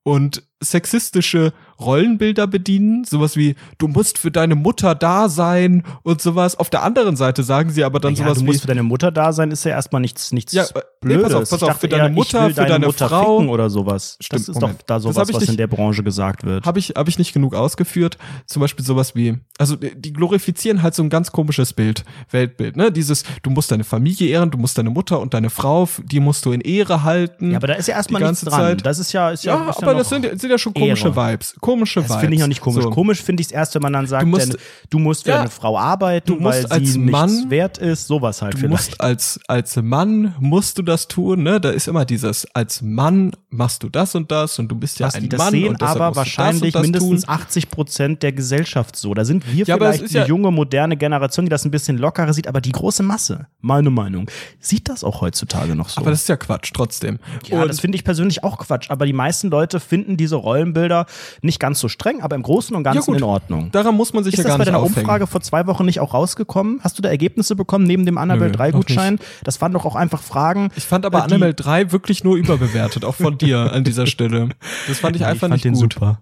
[0.04, 6.58] und sexistische Rollenbilder bedienen, sowas wie du musst für deine Mutter da sein und sowas.
[6.58, 8.67] Auf der anderen Seite sagen sie aber dann ja, sowas du wie du musst für
[8.67, 10.65] deine Mutter da sein ist ja erstmal nichts nichts ja,
[11.00, 11.24] Blödes.
[11.24, 13.69] Nee, pass auf, pass auf, für deine eher, Mutter, für deine, deine Mutter Frau oder
[13.69, 14.17] sowas.
[14.19, 14.80] Stimmt, das ist Moment.
[14.80, 16.65] doch da sowas, was nicht, in der Branche gesagt wird.
[16.65, 18.17] Habe ich habe ich nicht genug ausgeführt.
[18.45, 22.91] Zum Beispiel sowas wie also die glorifizieren halt so ein ganz komisches Bild, Weltbild, ne?
[22.91, 26.45] Dieses du musst deine Familie ehren, du musst deine Mutter und deine Frau, die musst
[26.45, 27.52] du in Ehre halten.
[27.52, 28.60] Ja, aber da ist ja erstmal nichts dran.
[28.60, 28.86] Zeit.
[28.86, 31.32] Das ist ja ist ja, ja, aber das sind, sind ja schon komische Ehre.
[31.32, 31.56] Vibes.
[31.60, 32.22] Komische das Vibes.
[32.22, 32.84] finde ich auch nicht komisch.
[32.84, 32.90] So.
[32.90, 34.60] Komisch finde ich es erst, wenn man dann sagt, du musst, denn,
[34.90, 38.56] du musst für ja, eine Frau arbeiten, weil sie Mann, nichts wert ist, sowas halt
[38.56, 38.72] du vielleicht.
[38.72, 41.60] Musst als, als Mann musst du das tun, ne?
[41.60, 45.08] Da ist immer dieses, als Mann machst du das und das und du bist ja
[45.08, 45.52] Was ein die das Mann.
[45.52, 47.34] sehen aber wahrscheinlich das das mindestens tun.
[47.34, 49.14] 80 Prozent der Gesellschaft so.
[49.14, 52.34] Da sind wir ja, vielleicht eine ja junge, moderne Generation, die das ein bisschen lockerer
[52.34, 56.02] sieht, aber die große Masse, meine Meinung, sieht das auch heutzutage noch so.
[56.02, 57.20] Aber das ist ja Quatsch, trotzdem.
[57.46, 61.06] Ja, und das finde ich persönlich auch Quatsch, aber die meisten Leute finden diese Rollenbilder
[61.41, 63.71] nicht ganz so streng, aber im Großen und Ganzen ja, in Ordnung.
[63.71, 65.67] Daran muss man sich ist ja gar nicht Ist das bei deiner Umfrage vor zwei
[65.67, 66.80] Wochen nicht auch rausgekommen?
[66.84, 69.19] Hast du da Ergebnisse bekommen neben dem Annabelle 3 Gutschein?
[69.43, 70.69] Das waren doch auch einfach Fragen.
[70.75, 74.49] Ich fand aber äh, Annabelle 3 wirklich nur überbewertet, auch von dir an dieser Stelle.
[74.88, 75.93] Das fand ich ja, einfach ich fand nicht gut.
[75.93, 76.21] Super.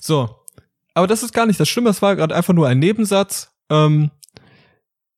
[0.00, 0.36] So.
[0.94, 3.50] Aber das ist gar nicht das Schlimme, es war gerade einfach nur ein Nebensatz.
[3.70, 4.10] Ähm,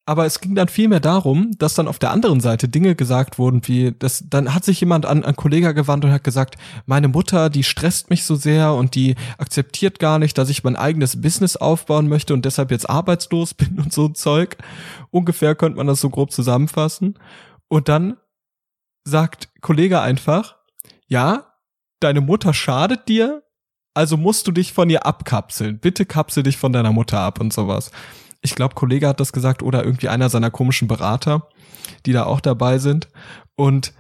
[0.07, 3.67] aber es ging dann vielmehr darum, dass dann auf der anderen Seite Dinge gesagt wurden,
[3.67, 7.49] wie, das, dann hat sich jemand an, an Kollega gewandt und hat gesagt, meine Mutter,
[7.49, 11.57] die stresst mich so sehr und die akzeptiert gar nicht, dass ich mein eigenes Business
[11.57, 14.59] aufbauen möchte und deshalb jetzt arbeitslos bin und so Zeug.
[15.11, 17.19] Ungefähr könnte man das so grob zusammenfassen.
[17.69, 18.19] Und dann
[19.05, 20.57] sagt Kollege einfach,
[21.07, 21.55] ja,
[22.01, 23.43] deine Mutter schadet dir,
[23.95, 25.79] also musst du dich von ihr abkapseln.
[25.79, 27.91] Bitte kapsel dich von deiner Mutter ab und sowas
[28.45, 31.49] ich glaube, Kollege hat das gesagt oder irgendwie einer seiner komischen Berater,
[32.05, 33.09] die da auch dabei sind.
[33.57, 33.95] Und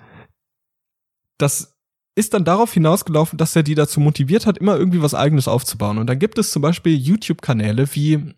[1.38, 1.74] das
[2.14, 5.96] ist dann darauf hinausgelaufen, dass er die dazu motiviert hat, immer irgendwie was eigenes aufzubauen.
[5.96, 8.34] Und dann gibt es zum Beispiel YouTube-Kanäle wie,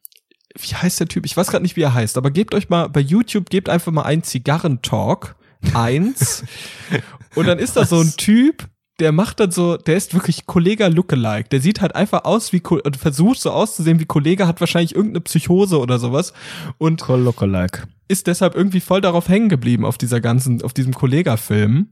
[0.57, 1.27] wie heißt der Typ?
[1.27, 3.91] Ich weiß gerade nicht, wie er heißt, aber gebt euch mal bei YouTube, gebt einfach
[3.91, 5.35] mal ein Zigarrentalk
[5.75, 6.45] eins.
[7.35, 10.87] und dann ist da so ein Typ, der macht dann so, der ist wirklich Kollega
[10.87, 11.49] Lookalike.
[11.51, 15.21] Der sieht halt einfach aus wie, und versucht so auszusehen wie Kollege, hat wahrscheinlich irgendeine
[15.21, 16.33] Psychose oder sowas.
[16.79, 17.83] Und Lookalike.
[18.09, 21.91] ist deshalb irgendwie voll darauf hängen geblieben auf dieser ganzen, auf diesem Kollega-Film.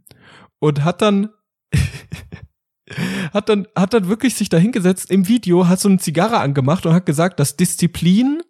[0.60, 1.28] Und hat dann,
[3.34, 6.86] hat dann, hat dann wirklich sich da hingesetzt im Video, hat so eine Zigarre angemacht
[6.86, 8.40] und hat gesagt, dass Disziplin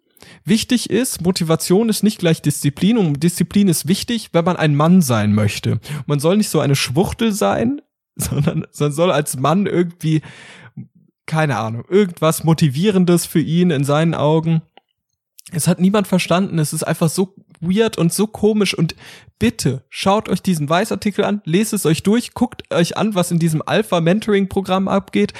[0.45, 5.01] wichtig ist, Motivation ist nicht gleich Disziplin und Disziplin ist wichtig, wenn man ein Mann
[5.01, 5.79] sein möchte.
[6.05, 7.81] Man soll nicht so eine Schwuchtel sein,
[8.29, 10.21] sondern, sondern soll als Mann irgendwie,
[11.25, 14.61] keine Ahnung, irgendwas Motivierendes für ihn in seinen Augen.
[15.51, 16.59] Es hat niemand verstanden.
[16.59, 18.73] Es ist einfach so weird und so komisch.
[18.73, 18.95] Und
[19.37, 23.39] bitte schaut euch diesen Weißartikel an, lest es euch durch, guckt euch an, was in
[23.39, 25.33] diesem Alpha-Mentoring-Programm abgeht.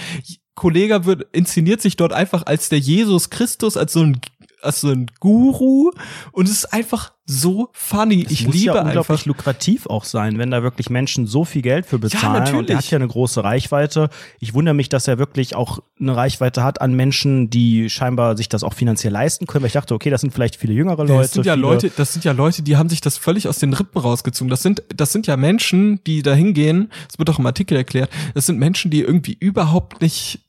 [0.53, 4.21] Kollege wird, inszeniert sich dort einfach als der Jesus Christus, als so ein
[4.65, 5.91] als so ein Guru
[6.31, 8.23] und es ist einfach so funny.
[8.23, 11.43] Das ich muss liebe ja unglaublich einfach lukrativ auch sein, wenn da wirklich Menschen so
[11.43, 12.45] viel Geld für bezahlen.
[12.45, 14.09] Ja, und er hat ja eine große Reichweite.
[14.39, 18.47] Ich wundere mich, dass er wirklich auch eine Reichweite hat an Menschen, die scheinbar sich
[18.47, 19.63] das auch finanziell leisten können.
[19.63, 21.21] Weil ich dachte, okay, das sind vielleicht viele jüngere Leute.
[21.21, 23.73] Das sind ja Leute, das sind ja Leute, die haben sich das völlig aus den
[23.73, 24.49] Rippen rausgezogen.
[24.49, 26.91] Das sind, das sind ja Menschen, die da hingehen.
[27.07, 28.11] Das wird auch im Artikel erklärt.
[28.35, 30.44] Das sind Menschen, die irgendwie überhaupt nicht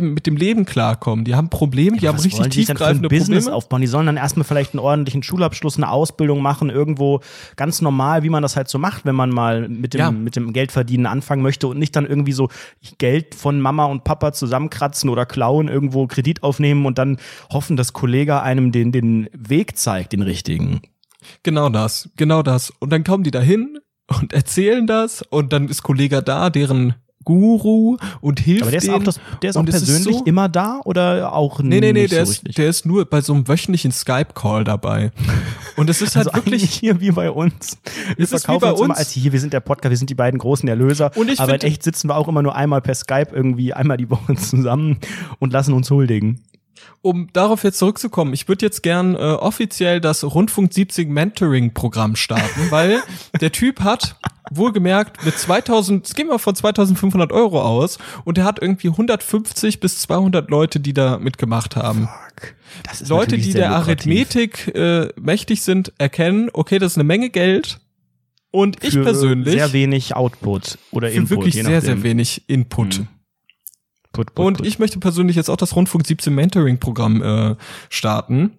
[0.00, 1.24] mit dem Leben klarkommen.
[1.24, 3.56] Die haben Probleme, die haben richtig wollen die denn für ein tiefgreifende Business Probleme.
[3.56, 3.80] aufbauen?
[3.80, 7.20] Die sollen dann erstmal vielleicht einen ordentlichen Schulabschluss, eine Ausbildung machen, irgendwo
[7.56, 10.10] ganz normal, wie man das halt so macht, wenn man mal mit dem, Ja.
[10.12, 12.50] mit dem Geldverdienen anfangen möchte und nicht dann irgendwie so
[12.98, 17.18] Geld von Mama und Papa zusammenkratzen oder klauen, irgendwo Kredit aufnehmen und dann
[17.50, 20.82] hoffen, dass Kollege einem den, den Weg zeigt, den richtigen.
[21.42, 22.70] Genau das, genau das.
[22.78, 23.78] Und dann kommen die dahin
[24.20, 28.86] und erzählen das und dann ist Kollege da, deren Guru und hilft Aber der ist
[28.86, 28.96] denen.
[28.96, 31.92] auch, das, der ist auch es ist persönlich so- immer da oder auch Nee, nee,
[31.92, 32.54] nee, nicht der, so ist, richtig?
[32.56, 35.10] der ist nur bei so einem wöchentlichen Skype-Call dabei.
[35.76, 37.78] Und es ist halt also wirklich, eigentlich hier wie bei uns.
[38.16, 38.98] Wir Es ist wie verkaufen bei uns immer uns.
[38.98, 41.10] als hier, wir sind der Podcast, wir sind die beiden großen Erlöser.
[41.16, 43.72] Und ich aber in find- echt sitzen wir auch immer nur einmal per Skype irgendwie
[43.72, 44.98] einmal die Woche zusammen
[45.38, 46.40] und lassen uns huldigen.
[47.02, 52.16] Um darauf jetzt zurückzukommen, ich würde jetzt gern äh, offiziell das Rundfunk 70 Mentoring Programm
[52.16, 53.02] starten, weil
[53.40, 54.16] der Typ hat
[54.50, 59.80] wohlgemerkt mit 2000, es gehen wir von 2500 Euro aus und er hat irgendwie 150
[59.80, 62.08] bis 200 Leute, die da mitgemacht haben.
[62.82, 63.86] Das ist Leute, die der lukrativ.
[63.86, 67.80] Arithmetik äh, mächtig sind, erkennen, okay, das ist eine Menge Geld
[68.54, 71.30] und ich Für persönlich sehr wenig Output oder für Input.
[71.30, 73.00] wirklich je sehr, sehr wenig Input.
[73.00, 73.08] Mhm.
[74.14, 74.66] Put, put, Und put.
[74.66, 77.56] ich möchte persönlich jetzt auch das Rundfunk 17 Mentoring Programm äh,
[77.90, 78.58] starten.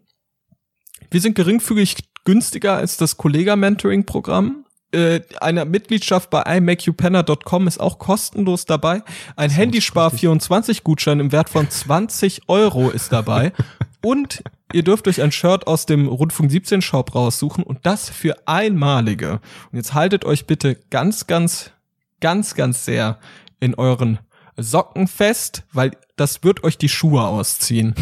[1.10, 4.66] Wir sind geringfügig günstiger als das Kollega Mentoring Programm.
[4.92, 9.02] Äh, eine Mitgliedschaft bei imakeyouprenner.com ist auch kostenlos dabei.
[9.38, 13.54] Ein Handyspar 24 Gutschein im Wert von 20 Euro ist dabei.
[14.02, 18.36] Und ihr dürft euch ein Shirt aus dem Rundfunk 17 Shop raussuchen und das für
[18.48, 19.40] einmalige.
[19.72, 21.72] Und jetzt haltet euch bitte ganz, ganz,
[22.20, 23.18] ganz, ganz sehr
[23.60, 24.20] in euren
[24.58, 27.96] Socken fest, weil das wird euch die Schuhe ausziehen.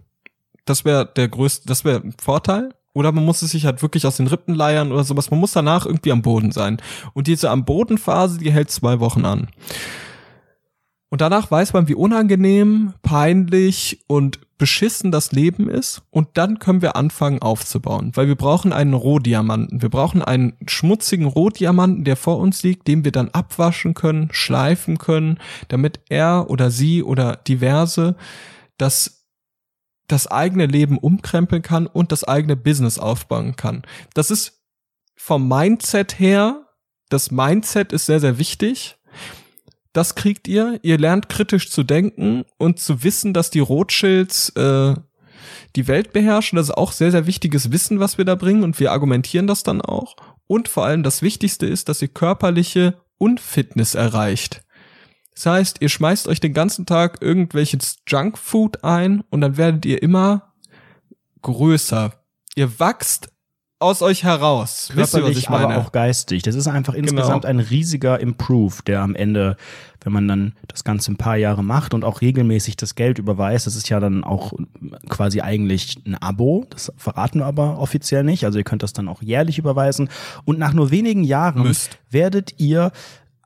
[0.66, 2.76] Das wäre der größte, das wäre ein Vorteil.
[2.94, 5.32] Oder man muss es sich halt wirklich aus den Rippen leiern oder sowas.
[5.32, 6.78] Man muss danach irgendwie am Boden sein.
[7.14, 9.48] Und diese am Boden Phase, die hält zwei Wochen an.
[11.10, 16.04] Und danach weiß man, wie unangenehm, peinlich und beschissen das Leben ist.
[16.10, 18.12] Und dann können wir anfangen aufzubauen.
[18.16, 19.82] Weil wir brauchen einen Rohdiamanten.
[19.82, 25.00] Wir brauchen einen schmutzigen Rohdiamanten, der vor uns liegt, den wir dann abwaschen können, schleifen
[25.00, 28.16] können, damit er oder sie oder diverse
[28.78, 29.21] das,
[30.08, 33.84] das eigene Leben umkrempeln kann und das eigene Business aufbauen kann.
[34.14, 34.62] Das ist
[35.16, 36.66] vom Mindset her,
[37.10, 38.98] das Mindset ist sehr, sehr wichtig.
[39.94, 40.80] Das kriegt ihr.
[40.82, 44.96] Ihr lernt kritisch zu denken und zu wissen, dass die Rothschilds äh,
[45.76, 46.56] die Welt beherrschen.
[46.56, 49.64] Das ist auch sehr, sehr wichtiges Wissen, was wir da bringen und wir argumentieren das
[49.64, 50.16] dann auch.
[50.48, 54.64] Und vor allem das Wichtigste ist, dass ihr körperliche Unfitness erreicht.
[55.42, 60.04] Das heißt, ihr schmeißt euch den ganzen Tag irgendwelches Junkfood ein und dann werdet ihr
[60.04, 60.54] immer
[61.42, 62.12] größer.
[62.54, 63.32] Ihr wachst
[63.80, 64.92] aus euch heraus.
[64.94, 65.74] Wisst ihr, was ich Körperlich, aber meine?
[65.74, 65.88] Genau.
[65.88, 66.44] auch geistig.
[66.44, 69.58] Das ist einfach insgesamt ein riesiger Improve, der am Ende,
[70.04, 73.66] wenn man dann das Ganze ein paar Jahre macht und auch regelmäßig das Geld überweist,
[73.66, 74.54] das ist ja dann auch
[75.10, 76.68] quasi eigentlich ein Abo.
[76.70, 78.46] Das verraten wir aber offiziell nicht.
[78.46, 80.10] Also ihr könnt das dann auch jährlich überweisen.
[80.46, 81.98] Und nach nur wenigen Jahren Müsst.
[82.12, 82.92] werdet ihr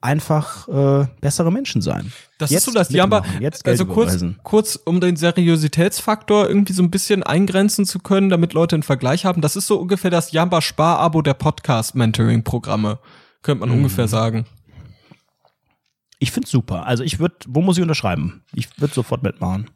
[0.06, 2.14] einfach äh, bessere Menschen sein.
[2.38, 3.24] Das Jetzt ist so das Jamba.
[3.40, 4.40] Jetzt Geld also kurz, überweisen.
[4.44, 9.26] kurz, um den Seriositätsfaktor irgendwie so ein bisschen eingrenzen zu können, damit Leute einen Vergleich
[9.26, 9.42] haben.
[9.42, 13.00] Das ist so ungefähr das Jamba Spar-Abo der Podcast-Mentoring-Programme.
[13.42, 13.70] Könnte Mhm.
[13.72, 14.46] man ungefähr sagen.
[16.20, 16.86] Ich find's super.
[16.86, 18.44] Also ich würde, wo muss ich unterschreiben?
[18.54, 19.70] Ich würde sofort mitmachen.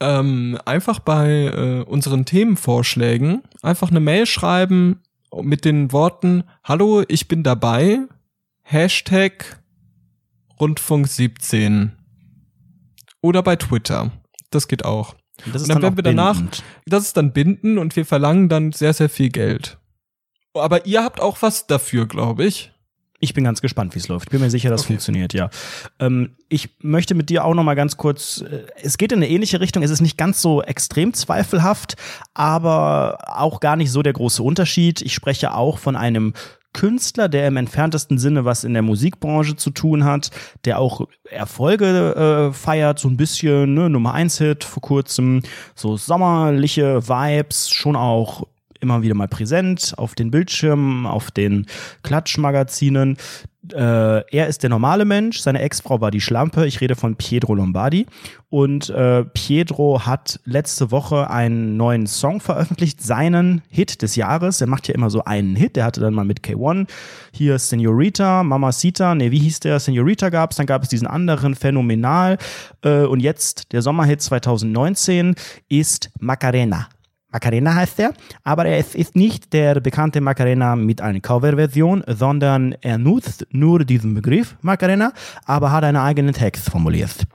[0.00, 5.00] Ähm, einfach bei äh, unseren Themenvorschlägen einfach eine Mail schreiben
[5.42, 8.00] mit den Worten Hallo, ich bin dabei.
[8.62, 9.61] Hashtag
[10.66, 11.90] Rundfunk 17.
[13.20, 14.12] Oder bei Twitter.
[14.50, 15.16] Das geht auch.
[15.52, 16.62] Das Und dann werden auch wir danach- bindend.
[16.86, 19.78] Das ist dann binden und wir verlangen dann sehr, sehr viel Geld.
[20.54, 22.70] Aber ihr habt auch was dafür, glaube ich.
[23.18, 24.26] Ich bin ganz gespannt, wie es läuft.
[24.26, 24.92] Ich bin mir sicher, das Okay.
[24.94, 25.50] funktioniert, ja.
[25.98, 29.28] Ähm, ich möchte mit dir auch noch mal ganz kurz, äh, es geht in eine
[29.28, 29.82] ähnliche Richtung.
[29.82, 31.96] Es ist nicht ganz so extrem zweifelhaft,
[32.34, 35.02] aber auch gar nicht so der große Unterschied.
[35.02, 36.34] Ich spreche auch von einem
[36.72, 40.30] Künstler, der im entferntesten Sinne was in der Musikbranche zu tun hat,
[40.64, 45.42] der auch Erfolge äh, feiert, so ein bisschen, ne, Nummer 1 Hit vor kurzem,
[45.74, 48.46] so sommerliche Vibes, schon auch
[48.80, 51.66] immer wieder mal präsent auf den Bildschirmen, auf den
[52.02, 53.16] Klatschmagazinen.
[53.70, 53.76] Äh,
[54.36, 56.66] er ist der normale Mensch, seine Ex-Frau war die Schlampe.
[56.66, 58.06] Ich rede von Pietro Lombardi.
[58.50, 64.60] Und äh, Pietro hat letzte Woche einen neuen Song veröffentlicht, seinen Hit des Jahres.
[64.60, 65.76] Er macht ja immer so einen Hit.
[65.76, 66.88] Der hatte dann mal mit K1
[67.32, 69.78] hier Senorita, Mamacita, nee, wie hieß der?
[69.78, 72.38] Senorita gab's, dann gab es diesen anderen Phänomenal.
[72.82, 75.36] Äh, und jetzt der Sommerhit 2019
[75.68, 76.88] ist Macarena.
[77.32, 78.12] Macarena heißt er,
[78.44, 83.84] aber er ist, ist nicht der bekannte Macarena mit einer Coverversion, sondern er nutzt nur
[83.84, 85.12] diesen Begriff Macarena,
[85.46, 87.26] aber hat einen eigenen Text formuliert.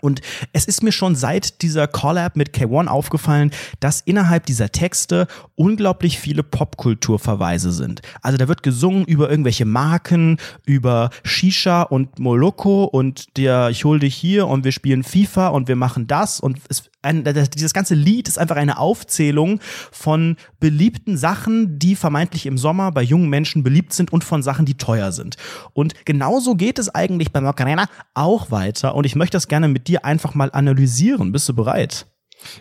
[0.00, 0.20] Und
[0.52, 6.18] es ist mir schon seit dieser Collab mit K1 aufgefallen, dass innerhalb dieser Texte unglaublich
[6.18, 8.02] viele Popkulturverweise sind.
[8.20, 13.98] Also da wird gesungen über irgendwelche Marken, über Shisha und Moloko und der ich hol
[13.98, 17.72] dich hier und wir spielen FIFA und wir machen das und es, ein, das, dieses
[17.72, 23.30] ganze Lied ist einfach eine Aufzählung von beliebten Sachen, die vermeintlich im Sommer bei jungen
[23.30, 25.36] Menschen beliebt sind und von Sachen, die teuer sind.
[25.72, 29.88] Und genauso geht es eigentlich bei Macarena auch weiter und ich möchte das gerne mit
[29.88, 31.32] dir einfach mal analysieren.
[31.32, 32.06] Bist du bereit?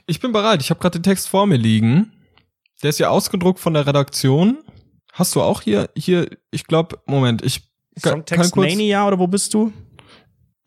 [0.06, 0.62] Ich bin bereit.
[0.62, 2.14] Ich habe gerade den Text vor mir liegen.
[2.84, 4.60] Der ist ja ausgedruckt von der Redaktion.
[5.12, 7.62] Hast du auch hier, hier, ich glaube, Moment, ich
[8.02, 9.72] kann, kann Songtext kurz, Mania oder wo bist du?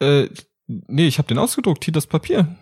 [0.01, 0.29] äh,
[0.67, 2.57] nee, ich habe den ausgedruckt, hier das Papier.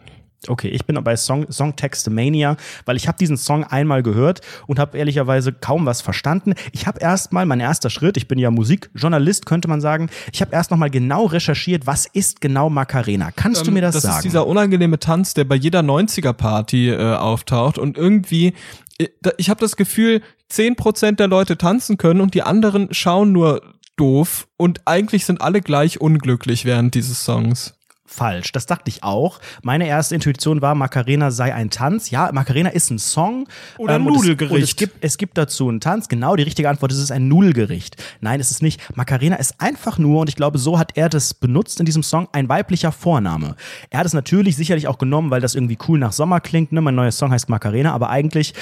[0.48, 4.78] Okay, ich bin bei Song, Songtexte Mania, weil ich habe diesen Song einmal gehört und
[4.78, 6.54] habe ehrlicherweise kaum was verstanden.
[6.72, 10.52] Ich habe erstmal, mein erster Schritt, ich bin ja Musikjournalist, könnte man sagen, ich habe
[10.52, 13.30] erst noch mal genau recherchiert, was ist genau Macarena?
[13.30, 14.16] Kannst du Ähm, mir das, das sagen?
[14.18, 18.54] ist dieser unangenehme Tanz, der bei jeder 90er-Party äh, auftaucht und irgendwie,
[18.98, 23.62] äh, ich habe das Gefühl, 10% der Leute tanzen können und die anderen schauen nur
[23.96, 27.74] doof und eigentlich sind alle gleich unglücklich während dieses Songs.
[28.06, 29.40] Falsch, das dachte ich auch.
[29.62, 32.10] Meine erste Intuition war, Macarena sei ein Tanz.
[32.10, 33.48] Ja, Macarena ist ein Song.
[33.78, 34.54] Oder ein und es- Nudelgericht.
[34.54, 36.08] Und es gibt, es gibt dazu einen Tanz.
[36.08, 37.96] Genau, die richtige Antwort ist, es ist ein Nudelgericht.
[38.20, 38.80] Nein, es ist nicht.
[38.96, 42.28] Macarena ist einfach nur, und ich glaube, so hat er das benutzt in diesem Song,
[42.32, 43.56] ein weiblicher Vorname.
[43.90, 46.72] Er hat es natürlich sicherlich auch genommen, weil das irgendwie cool nach Sommer klingt.
[46.72, 46.80] Ne?
[46.80, 48.54] Mein neuer Song heißt Macarena, aber eigentlich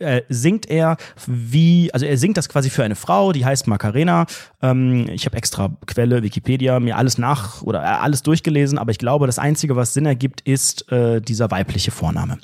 [0.00, 4.26] äh, singt er wie, also er singt das quasi für eine Frau, die heißt Macarena.
[4.62, 8.98] Ähm, ich habe extra Quelle, Wikipedia, mir alles nach oder äh, alles durchgelesen, aber ich
[8.98, 12.38] glaube, das Einzige, was Sinn ergibt, ist äh, dieser weibliche Vorname.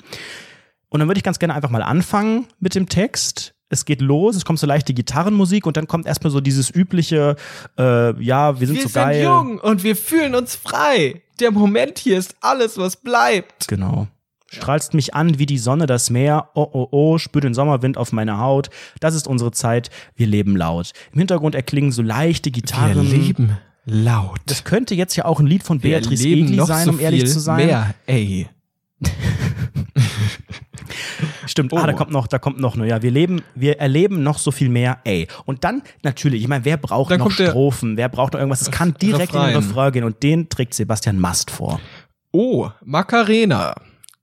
[0.89, 3.53] Und dann würde ich ganz gerne einfach mal anfangen mit dem Text.
[3.69, 7.35] Es geht los, es kommt so leichte Gitarrenmusik und dann kommt erstmal so dieses übliche,
[7.77, 9.27] äh, ja, wir sind so geil.
[9.27, 11.21] und wir fühlen uns frei.
[11.41, 13.67] Der Moment hier ist alles, was bleibt.
[13.67, 14.07] Genau.
[14.49, 16.49] Strahlst mich an wie die Sonne das Meer.
[16.55, 18.69] Oh, oh, oh, spür den Sommerwind auf meine Haut.
[18.99, 19.89] Das ist unsere Zeit.
[20.15, 20.91] Wir leben laut.
[21.11, 23.57] Im Hintergrund erklingen so leichte Gitarren.
[23.85, 24.39] laut.
[24.45, 26.99] Das könnte jetzt ja auch ein Lied von Wir Beatrice leben Egli sein, so um
[26.99, 27.65] ehrlich zu sein.
[27.65, 28.47] Mehr, ey.
[31.45, 31.77] Stimmt, Oh.
[31.77, 34.51] ah, da kommt noch, da kommt noch, nur, ja, wir leben, wir erleben noch so
[34.51, 35.27] viel mehr, ey.
[35.45, 38.61] Und dann, natürlich, ich meine, wer braucht Dann noch Strophen, wer braucht noch irgendwas?
[38.61, 39.53] Es kann direkt in Refrain.
[39.53, 41.79] den Refrain gehen und den trägt Sebastian Mast vor.
[42.31, 43.73] Oh, Macarena,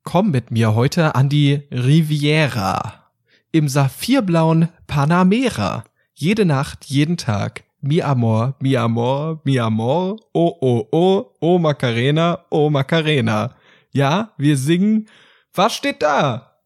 [0.05, 3.11] komm mit mir heute an die Riviera.
[3.51, 5.85] Im saphirblauen Panamera.
[6.15, 7.65] Jede Nacht, jeden Tag.
[7.81, 10.17] Mi amor, mi amor, mi amor.
[10.33, 13.57] Oh, oh, oh, oh Macarena, oh Macarena.
[13.93, 15.07] Ja, wir singen.
[15.53, 16.59] Was steht da?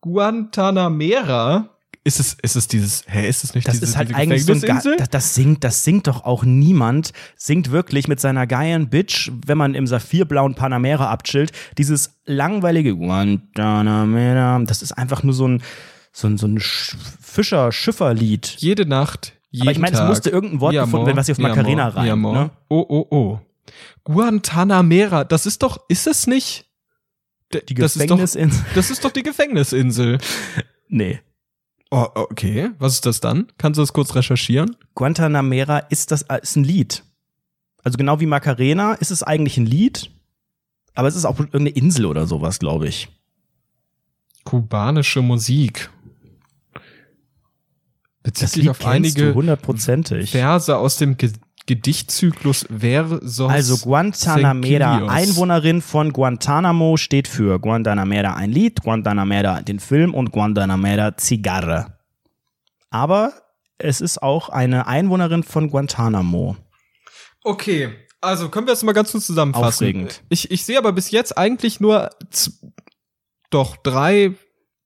[0.00, 1.70] Guantanamera?
[2.06, 4.44] Ist es, ist es dieses, hä, ist es nicht Das diese, ist halt diese eigentlich
[4.44, 4.96] so ein Ga Gefängnisinsel?
[4.98, 7.12] das, das singt, das singt doch auch niemand.
[7.34, 11.52] Singt wirklich mit seiner geilen Bitch, wenn man im saphirblauen Panamera abchillt.
[11.78, 15.62] Dieses langweilige Guantanamera, das ist einfach nur so ein,
[16.12, 18.56] so ein, so ein Sch- Fischer-Schiffer-Lied.
[18.58, 21.38] Jede Nacht, jeden Aber ich meine, es musste irgendein Wort gefunden werden, was sich auf
[21.38, 22.34] Macarena amor.
[22.34, 22.50] ne?
[22.68, 23.38] Oh, oh, oh.
[24.04, 26.66] Guantanamera, das ist doch, ist es nicht?
[27.52, 28.64] D- Die das ist doch, Gefängnisinsel.
[28.74, 30.18] das ist doch die Gefängnisinsel.
[30.88, 31.20] Nee.
[31.90, 32.70] Oh, okay.
[32.78, 33.46] Was ist das dann?
[33.58, 34.76] Kannst du das kurz recherchieren?
[34.94, 37.04] Guantanamera ist das äh, ist ein Lied.
[37.82, 40.10] Also genau wie Macarena ist es eigentlich ein Lied,
[40.94, 43.08] aber es ist auch irgendeine Insel oder sowas, glaube ich.
[44.44, 45.90] Kubanische Musik.
[48.22, 50.30] Bezieht Das sich auf einige hundertprozentig.
[50.30, 51.30] Verse aus dem Ge
[51.66, 53.50] Gedichtzyklus Versos.
[53.50, 55.08] Also Guantanamera.
[55.08, 61.98] Einwohnerin von Guantanamo steht für Guantanamera ein Lied, Guantanamera den Film und Guantanamera Zigarre.
[62.90, 63.32] Aber
[63.78, 66.56] es ist auch eine Einwohnerin von Guantanamo.
[67.42, 69.66] Okay, also können wir das mal ganz kurz zusammenfassen.
[69.66, 70.22] Aufregend.
[70.28, 72.10] Ich, ich sehe aber bis jetzt eigentlich nur
[73.50, 74.34] doch drei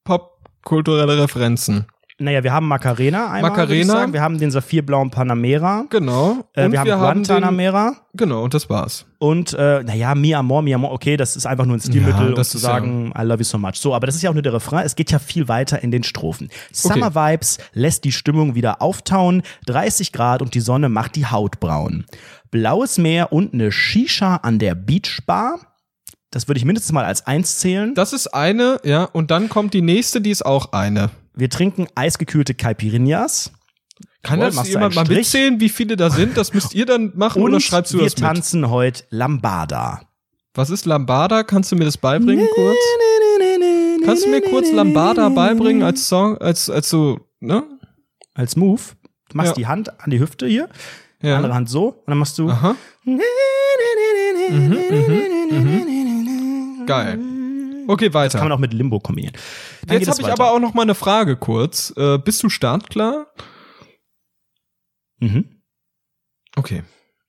[0.04, 1.86] popkulturelle Referenzen.
[2.20, 3.50] Naja, wir haben Macarena einmal.
[3.50, 3.68] Macarena.
[3.68, 4.12] würde ich sagen.
[4.12, 5.84] Wir haben den saphirblauen Panamera.
[5.88, 6.44] Genau.
[6.52, 7.96] Äh, und wir haben den, Guantanamera.
[8.14, 9.06] Genau, und das war's.
[9.18, 12.28] Und, äh, naja, Mi Amor, Mi Amor, okay, das ist einfach nur ein Stilmittel, Ja,
[12.28, 13.76] um das zu sagen, I love you so much.
[13.76, 14.84] So, aber das ist ja auch nur der Refrain.
[14.84, 16.48] Es geht ja viel weiter in den Strophen.
[16.72, 19.42] Summer Vibes lässt die Stimmung wieder auftauen.
[19.66, 22.04] 30 Grad und die Sonne macht die Haut braun.
[22.50, 25.60] Blaues Meer und eine Shisha an der Beachbar.
[26.30, 27.94] Das würde ich mindestens mal als eins zählen.
[27.94, 31.10] Das ist eine, ja, und dann kommt die nächste, die ist auch eine.
[31.38, 33.52] Wir trinken eisgekühlte Caipirinhas.
[34.24, 36.36] Kann Jawohl, das jemand mal mitzählen, wie viele da sind?
[36.36, 38.24] Das müsst ihr dann machen oder Und schreibst du wir das mit?
[38.24, 40.02] tanzen heute Lambada.
[40.54, 41.44] Was ist Lambada?
[41.44, 42.76] Kannst du mir das beibringen kurz?
[44.04, 47.62] Kannst du mir kurz Lambada beibringen als Song, als, als so, ne?
[48.34, 48.80] Als Move.
[49.28, 49.54] Du machst Ja.
[49.54, 50.68] die Hand an die Hüfte hier,
[51.22, 51.36] Ja.
[51.36, 52.48] andere Hand so und dann machst du.
[52.50, 52.74] Aha.
[56.86, 57.18] Geil.
[57.88, 58.38] Okay, weiter.
[58.38, 59.34] Kann man auch mit Limbo kombinieren.
[59.86, 61.90] Dann Jetzt habe ich aber auch noch mal eine Frage kurz.
[61.96, 63.28] Äh, bist du startklar?
[65.20, 65.62] Mhm.
[66.54, 66.84] Okay.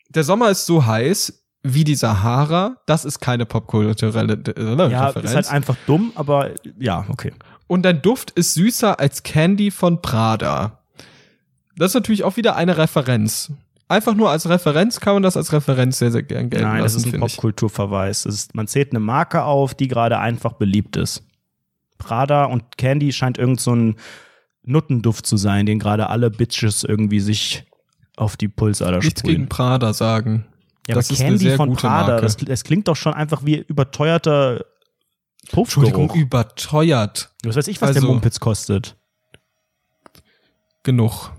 [0.09, 2.75] Der Sommer ist so heiß wie die Sahara.
[2.87, 5.29] Das ist keine popkulturelle äh, Ja, Referenz.
[5.29, 7.31] ist halt einfach dumm, aber ja, okay.
[7.67, 10.83] Und dein Duft ist süßer als Candy von Prada.
[11.77, 13.53] Das ist natürlich auch wieder eine Referenz.
[13.89, 16.93] Einfach nur als Referenz kann man das als Referenz sehr, sehr gern gelten Nein, das
[16.93, 17.19] lassen, ist ein.
[17.21, 18.23] Popkulturverweis.
[18.23, 21.23] Das ist, man zählt eine Marke auf, die gerade einfach beliebt ist.
[21.97, 23.95] Prada und Candy scheint irgend so ein
[24.63, 27.65] Nuttenduft zu sein, den gerade alle Bitches irgendwie sich
[28.15, 29.35] auf die Pulsader Nichts sprühen.
[29.35, 30.45] gegen Prada sagen.
[30.87, 32.21] Ja, das aber ist eine Candy sehr von gute Prada, Marke.
[32.21, 34.65] das, das klingt doch schon einfach wie überteuerter
[35.51, 36.15] Entschuldigung, Puffgeruch.
[36.15, 37.31] überteuert.
[37.43, 38.95] Was weiß ich, was der Also- Mumpitz kostet.
[40.83, 41.31] Genug.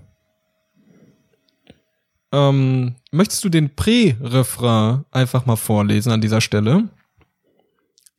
[2.31, 6.89] Ähm, möchtest du den Prä-Refrain einfach mal vorlesen an dieser Stelle?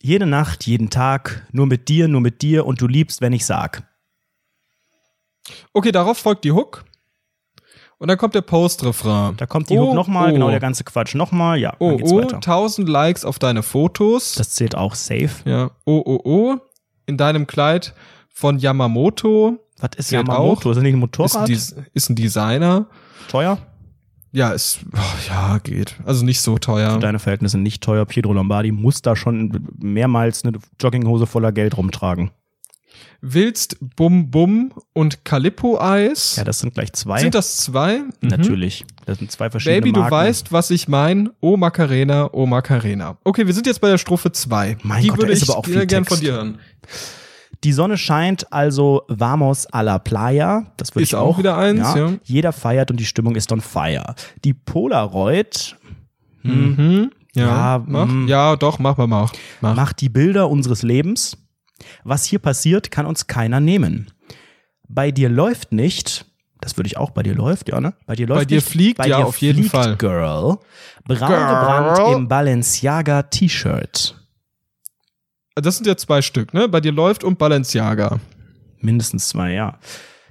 [0.01, 3.45] Jede Nacht, jeden Tag, nur mit dir, nur mit dir und du liebst, wenn ich
[3.45, 3.83] sag.
[5.73, 6.83] Okay, darauf folgt die Hook.
[7.99, 9.37] Und dann kommt der Post-Refrain.
[9.37, 10.33] Da kommt die Oh, Hook nochmal, oh.
[10.33, 11.57] genau der ganze Quatsch nochmal.
[11.57, 12.35] Ja, Oh, dann geht's oh, weiter.
[12.35, 14.35] 1000 Likes auf deine Fotos.
[14.35, 15.31] Das zählt auch safe.
[15.45, 15.71] ja.
[15.85, 16.55] Oh, oh, oh.
[17.05, 17.93] In deinem Kleid
[18.29, 19.57] von Yamamoto.
[19.79, 20.71] Was ist Yamamoto?
[20.71, 21.49] Ist das nicht ein Ist ein, Motorrad?
[21.49, 22.87] Des ist ein Designer.
[23.29, 23.57] teuer?
[24.33, 25.95] Ja, oh, ja, geht.
[26.05, 26.93] Also nicht so teuer.
[26.95, 28.05] Für deine Verhältnisse nicht teuer.
[28.05, 32.31] Pietro Lombardi muss da schon mehrmals eine Jogginghose voller Geld rumtragen.
[33.21, 36.35] Willst Bum Bum und Calippo Eis?
[36.35, 37.19] Ja, das sind gleich zwei.
[37.21, 37.99] Sind das zwei?
[37.99, 38.27] Mhm.
[38.27, 38.85] Natürlich.
[39.05, 40.15] Das sind zwei verschiedene Baby, du Marken.
[40.15, 41.29] weißt, was ich mein.
[41.39, 43.17] Oh Macarena, oh Macarena.
[43.23, 44.77] Okay, wir sind jetzt bei der Strophe 2.
[44.83, 46.17] Mein Die Gott, würde ist ich aber auch viel sehr gern Text.
[46.17, 46.59] von dir hören.
[47.63, 50.65] Die Sonne scheint, also vamos a la playa.
[50.77, 52.11] Das würde Ist ich auch wieder eins, ja.
[52.23, 54.15] Jeder feiert und die Stimmung ist on fire.
[54.43, 55.75] Die Polaroid
[56.45, 57.11] Mhm.
[57.35, 57.45] Ja,
[57.77, 58.05] Ja, mach.
[58.05, 58.27] mm.
[58.27, 59.31] ja, doch, mach mal, mach.
[59.61, 59.75] mach.
[59.75, 61.37] macht die Bilder unseres Lebens.
[62.03, 64.11] Was hier passiert, kann uns keiner nehmen.
[64.89, 66.25] Bei dir läuft nicht,
[66.59, 67.93] das würde ich auch, bei dir läuft, ja, ne?
[68.05, 69.95] Bei dir läuft Bei dir nicht, fliegt, bei ja, dir auf jeden fliegt, Fall.
[69.95, 70.57] Girl.
[71.05, 71.29] Braun Girl.
[71.29, 74.15] gebrannt im Balenciaga T-Shirt.
[75.55, 76.67] Das sind ja zwei Stück, ne?
[76.67, 78.19] Bei dir läuft und Balenciaga.
[78.79, 79.79] Mindestens zwei, ja.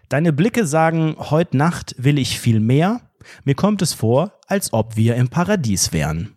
[0.08, 3.00] Deine Blicke sagen, heute Nacht will ich viel mehr.
[3.44, 6.34] Mir kommt es vor, als ob wir im Paradies wären.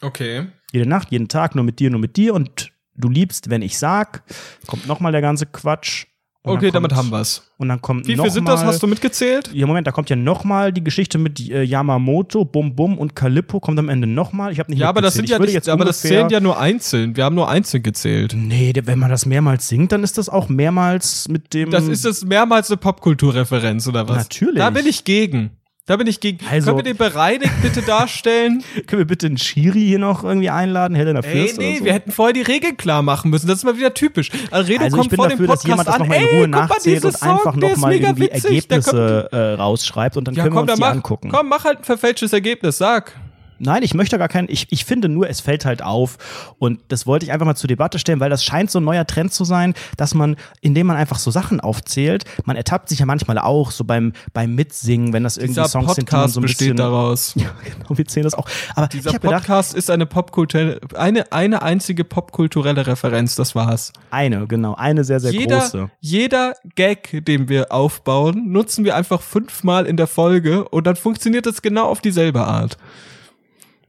[0.00, 0.46] Okay.
[0.72, 3.78] Jede Nacht, jeden Tag, nur mit dir, nur mit dir und du liebst, wenn ich
[3.78, 4.22] sag.
[4.66, 6.06] Kommt nochmal der ganze Quatsch.
[6.44, 7.42] Und Okay, damit kommt- haben wir's.
[7.58, 8.64] Und dann kommt Wie viel sind mal, das?
[8.64, 9.50] Hast du mitgezählt?
[9.52, 13.58] Ja, Moment, da kommt ja nochmal die Geschichte mit äh, Yamamoto, Bum Bum und Calippo
[13.58, 14.52] kommt am Ende nochmal.
[14.52, 17.16] Ich habe nicht Ja, aber das sind ja nicht, aber das zählen ja nur einzeln.
[17.16, 18.34] Wir haben nur einzeln gezählt.
[18.36, 21.70] Nee, wenn man das mehrmals singt, dann ist das auch mehrmals mit dem.
[21.70, 24.18] Das ist das mehrmals eine Popkulturreferenz oder was?
[24.18, 24.58] Natürlich.
[24.58, 25.50] Da bin ich gegen.
[25.88, 26.38] Da bin ich gegen.
[26.50, 28.62] Also- Können wir den bereinigt bitte darstellen?
[28.86, 30.94] Können wir bitte einen Schiri hier noch irgendwie einladen?
[30.94, 31.84] Helena Ey, Fürst nee, oder so?
[31.86, 33.48] wir hätten vorher die Regeln klar machen müssen.
[33.48, 34.30] Das ist mal wieder typisch.
[34.50, 36.00] Alredo also ich kommt bin vor dafür, dem dass Podcast jemand das an.
[36.02, 38.68] nochmal in Ey, Ruhe guck mal, nachzählt und einfach Song, ist nochmal irgendwie witzig.
[38.68, 40.90] Der kommt- Ergebnisse äh, rausschreibt und dann Ja, können komm, wir dann uns die mach,
[40.94, 41.28] angucken.
[41.30, 43.14] komm, mach halt ein verfälschtes Ergebnis, sag.
[43.58, 46.18] Nein, ich möchte gar kein, ich, ich finde nur, es fällt halt auf.
[46.58, 49.06] Und das wollte ich einfach mal zur Debatte stellen, weil das scheint so ein neuer
[49.06, 53.06] Trend zu sein, dass man, indem man einfach so Sachen aufzählt, man ertappt sich ja
[53.06, 56.34] manchmal auch so beim, beim Mitsingen, wenn das irgendwie Dieser Songs sind, die man Podcast
[56.34, 56.76] so ein besteht bisschen.
[56.76, 57.34] daraus.
[57.38, 58.48] Ja, genau, wir zählen das auch.
[58.74, 63.54] Aber Dieser ich habe gedacht, Podcast ist eine popkulturelle, eine, eine einzige popkulturelle Referenz, das
[63.54, 63.92] war's.
[64.10, 65.90] eine, genau, eine sehr, sehr jeder, große.
[66.00, 71.46] jeder Gag, den wir aufbauen, nutzen wir einfach fünfmal in der Folge und dann funktioniert
[71.46, 72.76] das genau auf dieselbe Art.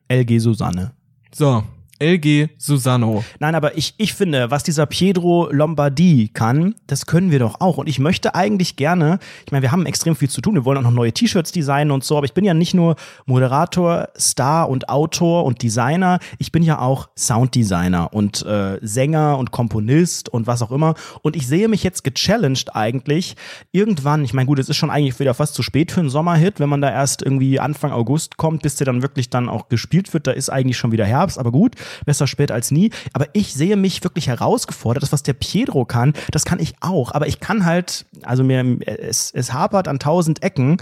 [0.09, 0.91] LG Susanne.
[1.31, 1.63] So,
[1.99, 3.23] LG Susano.
[3.39, 7.77] Nein, aber ich, ich finde, was dieser Pietro Lombardi kann, das können wir doch auch.
[7.77, 10.55] Und ich möchte eigentlich gerne, ich meine, wir haben extrem viel zu tun.
[10.55, 12.95] Wir wollen auch noch neue T-Shirts designen und so, aber ich bin ja nicht nur
[13.25, 16.19] Moderator, Star und Autor und Designer.
[16.37, 20.95] Ich bin ja auch Sounddesigner und äh, Sänger und Komponist und was auch immer.
[21.21, 23.35] Und ich sehe mich jetzt gechallenged eigentlich
[23.71, 24.23] irgendwann.
[24.23, 26.69] Ich meine, gut, es ist schon eigentlich wieder fast zu spät für einen Sommerhit, wenn
[26.69, 30.27] man da erst irgendwie Anfang August kommt, bis der dann wirklich dann auch gespielt wird.
[30.27, 31.75] Da ist eigentlich schon wieder Herbst, aber gut
[32.05, 32.91] besser spät als nie.
[33.13, 35.03] Aber ich sehe mich wirklich herausgefordert.
[35.03, 37.13] Das, was der Pietro kann, das kann ich auch.
[37.13, 40.77] Aber ich kann halt, also mir, es, es hapert an tausend Ecken.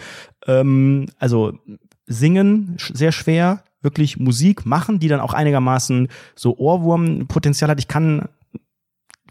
[0.45, 1.53] Ähm, also
[2.05, 7.79] singen sehr schwer, wirklich Musik machen, die dann auch einigermaßen so Ohrwurmpotenzial hat.
[7.79, 8.27] Ich kann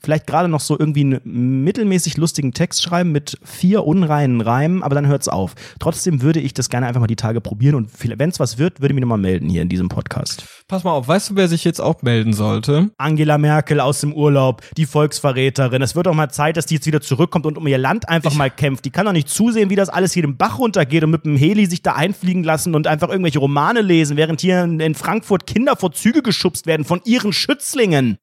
[0.03, 4.95] vielleicht gerade noch so irgendwie einen mittelmäßig lustigen Text schreiben mit vier unreinen Reimen, aber
[4.95, 5.55] dann hört's auf.
[5.79, 8.81] Trotzdem würde ich das gerne einfach mal die Tage probieren und wenn es was wird,
[8.81, 10.45] würde ich mich nochmal melden hier in diesem Podcast.
[10.69, 12.91] Pass mal auf, weißt du, wer sich jetzt auch melden sollte?
[12.99, 15.83] Angela Merkel aus dem Urlaub, die Volksverräterin.
[15.83, 18.33] Es wird doch mal Zeit, dass die jetzt wieder zurückkommt und um ihr Land einfach
[18.33, 18.85] ich mal kämpft.
[18.85, 21.37] Die kann doch nicht zusehen, wie das alles hier den Bach runtergeht und mit dem
[21.37, 25.77] Heli sich da einfliegen lassen und einfach irgendwelche Romane lesen, während hier in Frankfurt Kinder
[25.77, 28.19] vor Züge geschubst werden von ihren Schützlingen.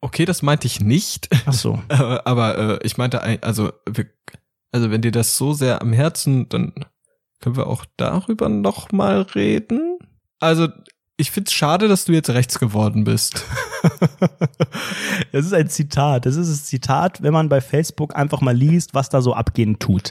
[0.00, 1.28] Okay, das meinte ich nicht.
[1.46, 1.82] Ach so.
[1.88, 3.72] aber äh, ich meinte, also,
[4.72, 6.72] also wenn dir das so sehr am Herzen, dann
[7.40, 9.98] können wir auch darüber noch mal reden.
[10.38, 10.68] Also
[11.16, 13.44] ich find's schade, dass du jetzt rechts geworden bist.
[15.32, 16.26] das ist ein Zitat.
[16.26, 19.78] Das ist das Zitat, wenn man bei Facebook einfach mal liest, was da so abgehen
[19.78, 20.10] tut.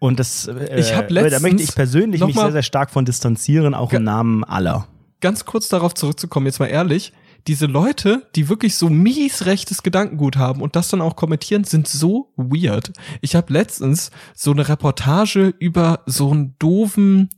[0.00, 3.06] Und das, äh, ich hab letztens da möchte ich persönlich mich sehr, sehr stark von
[3.06, 4.86] distanzieren, auch im Namen aller.
[5.20, 7.14] Ganz kurz darauf zurückzukommen, jetzt mal ehrlich
[7.46, 11.86] diese Leute, die wirklich so mies rechtes Gedankengut haben und das dann auch kommentieren, sind
[11.88, 12.92] so weird.
[13.20, 17.30] Ich habe letztens so eine Reportage über so einen doofen,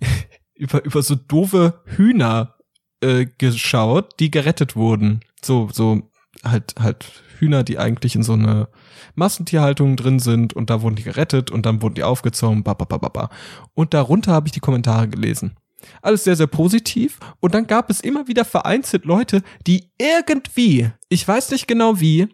[0.54, 2.56] über, über so doofe Hühner
[3.00, 5.20] äh, geschaut, die gerettet wurden.
[5.42, 6.10] So, so
[6.44, 8.68] halt, halt Hühner, die eigentlich in so eine
[9.14, 12.84] Massentierhaltung drin sind und da wurden die gerettet und dann wurden die aufgezogen, ba, ba,
[12.84, 13.30] ba, ba, ba.
[13.74, 15.56] Und darunter habe ich die Kommentare gelesen.
[16.02, 17.18] Alles sehr, sehr positiv.
[17.40, 22.28] Und dann gab es immer wieder vereinzelt Leute, die irgendwie, ich weiß nicht genau wie,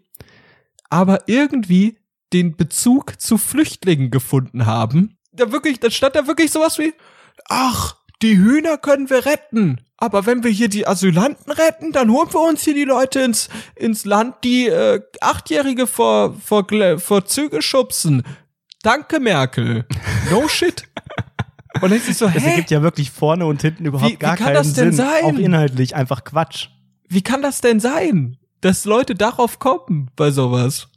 [0.90, 1.98] aber irgendwie
[2.32, 5.18] den Bezug zu Flüchtlingen gefunden haben.
[5.32, 6.94] Da wirklich, da stand da wirklich sowas wie,
[7.48, 9.80] ach, die Hühner können wir retten.
[9.96, 13.48] Aber wenn wir hier die Asylanten retten, dann holen wir uns hier die Leute ins,
[13.76, 16.66] ins Land, die äh, Achtjährige vor, vor,
[16.98, 18.22] vor Züge schubsen.
[18.82, 19.86] Danke, Merkel.
[20.30, 20.84] No shit.
[21.74, 22.38] Und dann ist es so, hä?
[22.38, 24.92] Es ergibt ja wirklich vorne und hinten überhaupt wie, gar wie kann keinen das denn
[24.92, 25.06] Sinn.
[25.06, 25.24] Sein?
[25.24, 26.68] Auch inhaltlich einfach Quatsch.
[27.08, 30.88] Wie kann das denn sein, dass Leute darauf kommen bei sowas?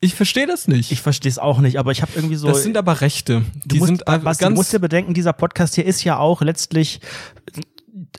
[0.00, 0.92] Ich verstehe das nicht.
[0.92, 2.48] Ich verstehe es auch nicht, aber ich habe irgendwie so.
[2.48, 3.44] Das sind aber Rechte.
[3.64, 4.54] Die musst, sind was, ganz.
[4.54, 7.00] Du musst dir bedenken, dieser Podcast hier ist ja auch letztlich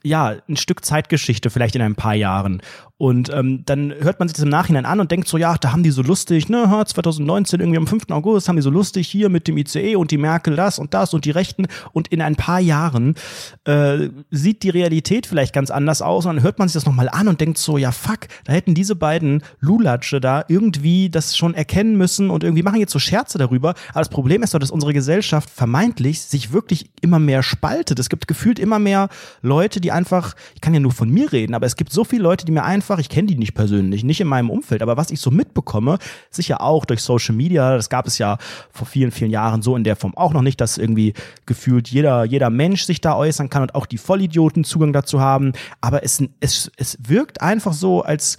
[0.04, 2.62] ja, ein Stück Zeitgeschichte vielleicht in ein paar Jahren.
[3.02, 5.72] Und ähm, dann hört man sich das im Nachhinein an und denkt so, ja, da
[5.72, 8.12] haben die so lustig, ne, 2019 irgendwie am 5.
[8.12, 11.16] August haben die so lustig hier mit dem ICE und die Merkel das und das
[11.16, 11.66] und die Rechten.
[11.94, 13.16] Und in ein paar Jahren
[13.64, 17.10] äh, sieht die Realität vielleicht ganz anders aus und dann hört man sich das nochmal
[17.10, 21.56] an und denkt so, ja, fuck, da hätten diese beiden Lulatsche da irgendwie das schon
[21.56, 23.70] erkennen müssen und irgendwie machen jetzt so Scherze darüber.
[23.90, 27.98] Aber das Problem ist doch, dass unsere Gesellschaft vermeintlich sich wirklich immer mehr spaltet.
[27.98, 29.10] Es gibt gefühlt immer mehr
[29.42, 32.22] Leute, die einfach, ich kann ja nur von mir reden, aber es gibt so viele
[32.22, 34.98] Leute, die mir einfach einfach, ich kenne die nicht persönlich, nicht in meinem Umfeld, aber
[34.98, 35.98] was ich so mitbekomme,
[36.30, 38.38] sicher auch durch Social Media, das gab es ja
[38.72, 41.14] vor vielen, vielen Jahren so in der Form auch noch nicht, dass irgendwie
[41.46, 45.54] gefühlt jeder, jeder Mensch sich da äußern kann und auch die Vollidioten Zugang dazu haben.
[45.80, 48.38] Aber es, es, es wirkt einfach so, als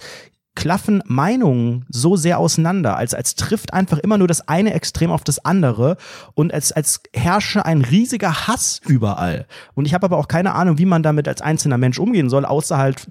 [0.55, 5.23] klaffen Meinungen so sehr auseinander, als, als trifft einfach immer nur das eine Extrem auf
[5.23, 5.97] das andere
[6.35, 9.47] und als, als herrsche ein riesiger Hass überall.
[9.73, 12.45] Und ich habe aber auch keine Ahnung, wie man damit als einzelner Mensch umgehen soll,
[12.45, 13.07] außer halt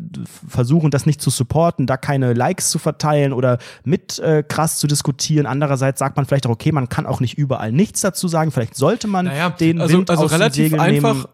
[0.49, 4.87] versuchen, das nicht zu supporten, da keine Likes zu verteilen oder mit äh, krass zu
[4.87, 5.47] diskutieren.
[5.47, 8.77] Andererseits sagt man vielleicht auch, okay, man kann auch nicht überall nichts dazu sagen, vielleicht
[8.77, 11.27] sollte man naja, den also, Wind also aus relativ einfach nehmen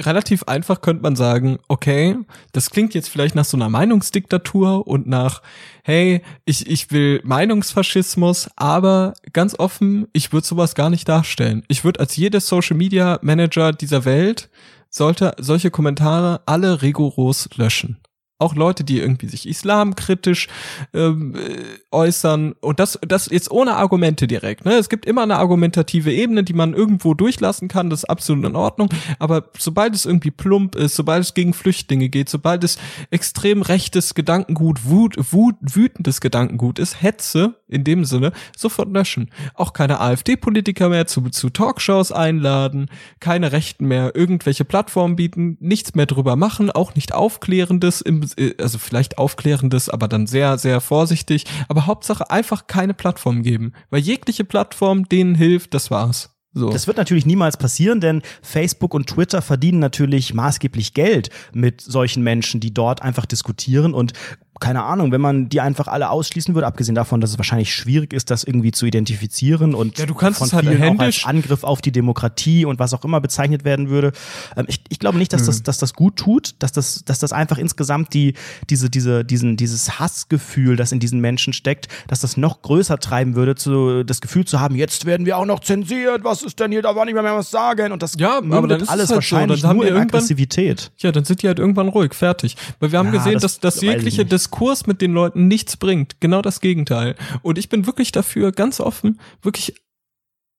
[0.00, 2.16] relativ einfach könnte man sagen, okay,
[2.52, 5.42] das klingt jetzt vielleicht nach so einer Meinungsdiktatur und nach,
[5.82, 11.62] hey, ich, ich will Meinungsfaschismus, aber ganz offen, ich würde sowas gar nicht darstellen.
[11.68, 14.50] Ich würde als jeder Social Media Manager dieser Welt
[14.88, 18.00] sollte solche Kommentare alle rigoros löschen
[18.40, 20.48] auch Leute, die irgendwie sich islamkritisch
[20.94, 24.64] ähm, äh, äußern und das das jetzt ohne Argumente direkt.
[24.64, 24.74] Ne?
[24.74, 28.56] Es gibt immer eine argumentative Ebene, die man irgendwo durchlassen kann, das ist absolut in
[28.56, 28.88] Ordnung.
[29.18, 32.78] Aber sobald es irgendwie plump ist, sobald es gegen Flüchtlinge geht, sobald es
[33.10, 39.30] extrem rechtes Gedankengut, wut, wut, wütendes Gedankengut ist, Hetze in dem Sinne, sofort löschen.
[39.54, 42.88] Auch keine AfD-Politiker mehr zu, zu Talkshows einladen,
[43.20, 48.54] keine Rechten mehr irgendwelche Plattformen bieten, nichts mehr drüber machen, auch nicht Aufklärendes, im, äh,
[48.58, 54.00] also vielleicht Aufklärendes, aber dann sehr, sehr vorsichtig, aber Hauptsache einfach keine Plattform geben, weil
[54.00, 56.30] jegliche Plattform denen hilft, das war's.
[56.52, 56.70] So.
[56.70, 62.24] Das wird natürlich niemals passieren, denn Facebook und Twitter verdienen natürlich maßgeblich Geld mit solchen
[62.24, 64.14] Menschen, die dort einfach diskutieren und
[64.60, 68.12] keine Ahnung, wenn man die einfach alle ausschließen würde, abgesehen davon, dass es wahrscheinlich schwierig
[68.12, 71.24] ist, das irgendwie zu identifizieren und ja, du kannst von es halt vielen auch händisch-
[71.24, 74.12] als Angriff auf die Demokratie und was auch immer bezeichnet werden würde.
[74.56, 77.32] Ähm, ich, ich glaube nicht, dass das, dass das gut tut, dass das, dass das
[77.32, 78.34] einfach insgesamt die,
[78.68, 83.34] diese, diese, diesen, dieses Hassgefühl, das in diesen Menschen steckt, dass das noch größer treiben
[83.34, 86.70] würde, zu, das Gefühl zu haben, jetzt werden wir auch noch zensiert, was ist denn
[86.70, 88.88] hier, da war nicht mehr, mehr was sagen und das Ja, aber dann ist es
[88.88, 90.92] alles halt so, wahrscheinlich dann haben nur die in Aggressivität.
[90.98, 92.56] Ja, dann sind die halt irgendwann ruhig, fertig.
[92.78, 94.32] Weil wir haben Ja, gesehen, das dass, dass jegliche nicht.
[94.50, 96.20] Diskurs mit den Leuten nichts bringt.
[96.20, 97.14] Genau das Gegenteil.
[97.42, 99.74] Und ich bin wirklich dafür, ganz offen, wirklich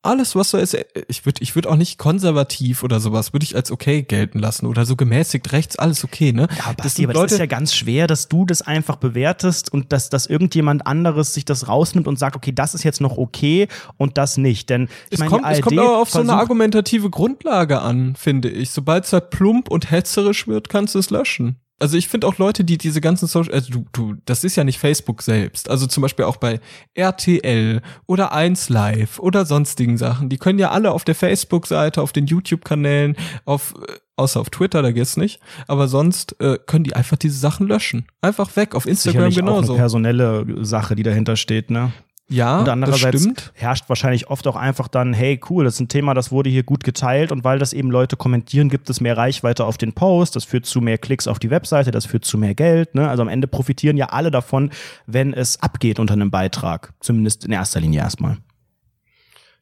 [0.04, 3.44] alles, was so ist, äh, ich würde ich würd auch nicht konservativ oder sowas, würde
[3.44, 6.48] ich als okay gelten lassen oder so gemäßigt rechts, alles okay, ne?
[6.58, 9.72] Ja, Das Basti, aber das Leute- ist ja ganz schwer, dass du das einfach bewertest
[9.72, 13.18] und dass, dass irgendjemand anderes sich das rausnimmt und sagt, okay, das ist jetzt noch
[13.20, 13.68] okay
[13.98, 14.72] und das nicht.
[14.72, 18.50] Denn ich Es meine, kommt, es kommt aber auf so eine argumentative Grundlage an, finde
[18.50, 18.72] ich.
[18.72, 21.58] Sobald es halt plump und hetzerisch wird, kannst du es löschen.
[21.82, 24.64] Also ich finde auch Leute, die diese ganzen Social, also du, du, das ist ja
[24.64, 25.70] nicht Facebook selbst.
[25.70, 26.60] Also zum Beispiel auch bei
[26.94, 30.30] RTL oder 1 Live oder sonstigen Sachen.
[30.30, 33.16] Die können ja alle auf der Facebook-Seite, auf den YouTube-Kanälen,
[33.46, 35.40] auf, äh, außer auf Twitter, da geht's nicht.
[35.68, 38.06] Aber sonst äh, können die einfach diese Sachen löschen.
[38.22, 38.76] Einfach weg.
[38.76, 39.74] Auf Instagram sicherlich auch genauso.
[39.74, 41.92] eine personelle Sache, die dahinter steht, ne?
[42.32, 45.88] Ja, Und das andererseits herrscht wahrscheinlich oft auch einfach dann, hey, cool, das ist ein
[45.90, 49.18] Thema, das wurde hier gut geteilt und weil das eben Leute kommentieren, gibt es mehr
[49.18, 52.38] Reichweite auf den Post, das führt zu mehr Klicks auf die Webseite, das führt zu
[52.38, 52.96] mehr Geld.
[52.96, 53.10] Ne?
[53.10, 54.72] Also am Ende profitieren ja alle davon,
[55.08, 56.94] wenn es abgeht unter einem Beitrag.
[57.02, 58.38] Zumindest in erster Linie erstmal.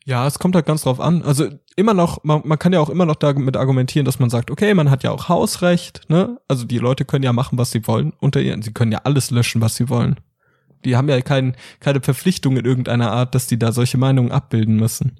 [0.05, 1.23] Ja, es kommt halt ganz drauf an.
[1.23, 4.51] Also immer noch, man, man kann ja auch immer noch damit argumentieren, dass man sagt,
[4.51, 6.39] okay, man hat ja auch Hausrecht, ne?
[6.47, 9.31] Also die Leute können ja machen, was sie wollen unter ihren, sie können ja alles
[9.31, 10.19] löschen, was sie wollen.
[10.85, 14.75] Die haben ja kein, keine Verpflichtung in irgendeiner Art, dass die da solche Meinungen abbilden
[14.75, 15.19] müssen.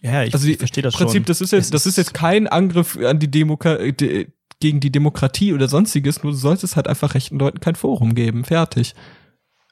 [0.00, 1.24] Ja, ich, Also die, ich verstehe das Prinzip, schon.
[1.26, 4.28] das ist jetzt, das ist jetzt kein Angriff an die Demokratie,
[4.60, 8.44] gegen die Demokratie oder sonstiges, nur du solltest halt einfach rechten Leuten kein Forum geben.
[8.44, 8.94] Fertig.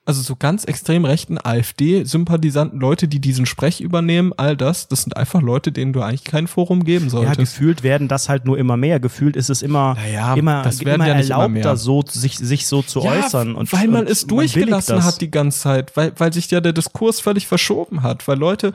[0.05, 5.17] Also so ganz extrem rechten AfD-Sympathisanten, Leute, die diesen Sprech übernehmen, all das, das sind
[5.17, 7.39] einfach Leute, denen du eigentlich kein Forum geben Ja, solltest.
[7.39, 8.99] gefühlt werden das halt nur immer mehr.
[8.99, 11.77] Gefühlt ist es immer, Naja, immer, immer ja immer erlaubter, mehr.
[11.77, 13.55] so, sich, sich so zu äußern.
[13.55, 15.05] Und, weil man und es durchgelassen das.
[15.05, 18.73] hat die ganze Zeit, weil, weil sich ja der Diskurs völlig verschoben hat, weil Leute,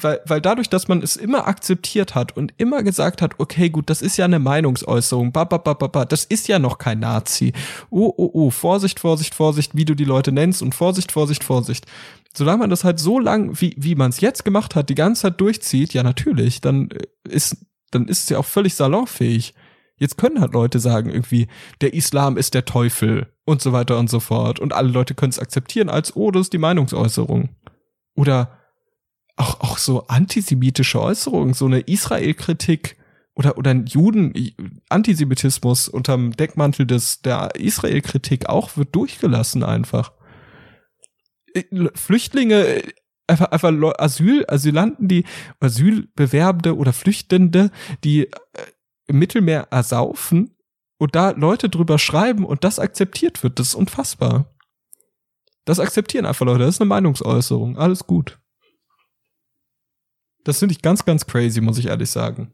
[0.00, 3.90] weil, weil dadurch, dass man es immer akzeptiert hat und immer gesagt hat, okay, gut,
[3.90, 7.00] das ist ja eine Meinungsäußerung, ba, ba, ba, ba, ba, das ist ja noch kein
[7.00, 7.52] Nazi.
[7.90, 11.86] Oh, oh, oh, Vorsicht, Vorsicht, Vorsicht, wie du die Leute nennst und Vorsicht, Vorsicht, Vorsicht.
[12.36, 15.22] Solange man das halt so lang, wie, wie man es jetzt gemacht hat, die ganze
[15.22, 17.56] Zeit durchzieht, ja natürlich, dann äh, ist,
[17.90, 19.54] dann ist es ja auch völlig salonfähig.
[19.96, 21.46] Jetzt können halt Leute sagen, irgendwie,
[21.80, 24.58] der Islam ist der Teufel und so weiter und so fort.
[24.58, 27.50] Und alle Leute können es akzeptieren als, oh, das ist die Meinungsäußerung.
[28.16, 28.58] Oder
[29.36, 32.96] auch, auch so antisemitische Äußerungen, so eine Israel-Kritik
[33.34, 40.12] oder, oder ein Juden-Antisemitismus unterm Deckmantel des, der Israel-Kritik auch wird durchgelassen einfach.
[41.52, 41.64] Äh,
[41.94, 42.92] Flüchtlinge, äh,
[43.26, 45.24] einfach, einfach Asyl, Asylanten, die
[45.60, 47.70] Asylbewerbende oder Flüchtende,
[48.04, 48.30] die äh,
[49.06, 50.56] im Mittelmeer ersaufen
[50.98, 54.54] und da Leute drüber schreiben und das akzeptiert wird, das ist unfassbar.
[55.64, 58.38] Das akzeptieren einfach Leute, das ist eine Meinungsäußerung, alles gut.
[60.44, 62.52] Das finde ich ganz, ganz crazy, muss ich ehrlich sagen.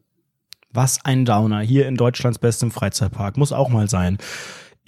[0.73, 3.37] Was ein Downer hier in Deutschlands bestem Freizeitpark.
[3.37, 4.19] Muss auch mal sein.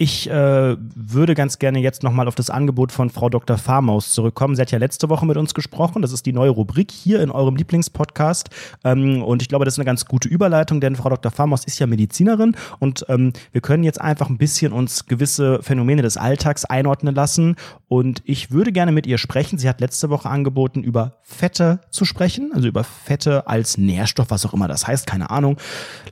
[0.02, 3.56] Ich äh, würde ganz gerne jetzt nochmal auf das Angebot von Frau Dr.
[3.56, 4.56] Farmaus zurückkommen.
[4.56, 6.02] Sie hat ja letzte Woche mit uns gesprochen.
[6.02, 8.50] Das ist die neue Rubrik hier in eurem Lieblingspodcast.
[8.82, 11.30] Ähm, und ich glaube, das ist eine ganz gute Überleitung, denn Frau Dr.
[11.30, 16.02] Farmaus ist ja Medizinerin und ähm, wir können jetzt einfach ein bisschen uns gewisse Phänomene
[16.02, 17.54] des Alltags einordnen lassen.
[17.86, 19.56] Und ich würde gerne mit ihr sprechen.
[19.56, 24.44] Sie hat letzte Woche angeboten, über Fette zu sprechen, also über Fette als Nährstoff, was
[24.46, 25.58] auch immer das heißt, keine Ahnung.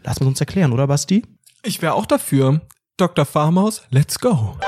[0.05, 1.25] Lass uns uns erklären, oder Basti?
[1.65, 2.61] Ich wäre auch dafür.
[3.01, 3.25] Dr.
[3.25, 4.59] Farmaus, let's go.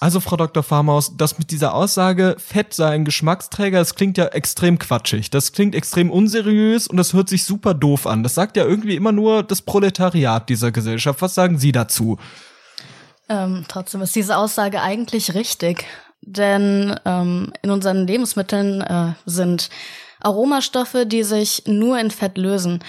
[0.00, 0.64] Also, Frau Dr.
[0.64, 5.30] Farmaus, das mit dieser Aussage, Fett sei ein Geschmacksträger, das klingt ja extrem quatschig.
[5.30, 8.24] Das klingt extrem unseriös und das hört sich super doof an.
[8.24, 11.22] Das sagt ja irgendwie immer nur das Proletariat dieser Gesellschaft.
[11.22, 12.18] Was sagen Sie dazu?
[13.28, 15.84] Ähm, trotzdem ist diese Aussage eigentlich richtig,
[16.22, 19.70] denn ähm, in unseren Lebensmitteln äh, sind
[20.20, 22.82] Aromastoffe, die sich nur in Fett lösen.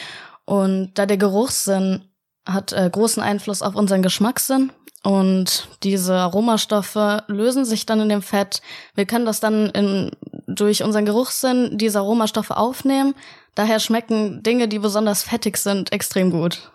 [0.46, 2.09] Und da der Geruchssinn
[2.54, 4.72] hat äh, großen Einfluss auf unseren Geschmackssinn
[5.04, 8.62] Und diese Aromastoffe lösen sich dann in dem Fett.
[8.96, 10.12] Wir können das dann in,
[10.48, 13.16] durch unseren Geruchssinn diese Aromastoffe aufnehmen.
[13.56, 16.70] Daher schmecken Dinge, die besonders fettig sind, extrem gut.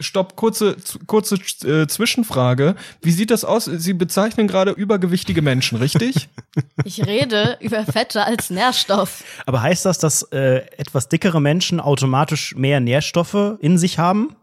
[0.00, 2.74] Stopp, kurze, kurze äh, Zwischenfrage.
[3.02, 3.66] Wie sieht das aus?
[3.66, 6.28] Sie bezeichnen gerade übergewichtige Menschen, richtig?
[6.84, 9.24] Ich rede über Fette als Nährstoff.
[9.46, 14.36] Aber heißt das, dass äh, etwas dickere Menschen automatisch mehr Nährstoffe in sich haben?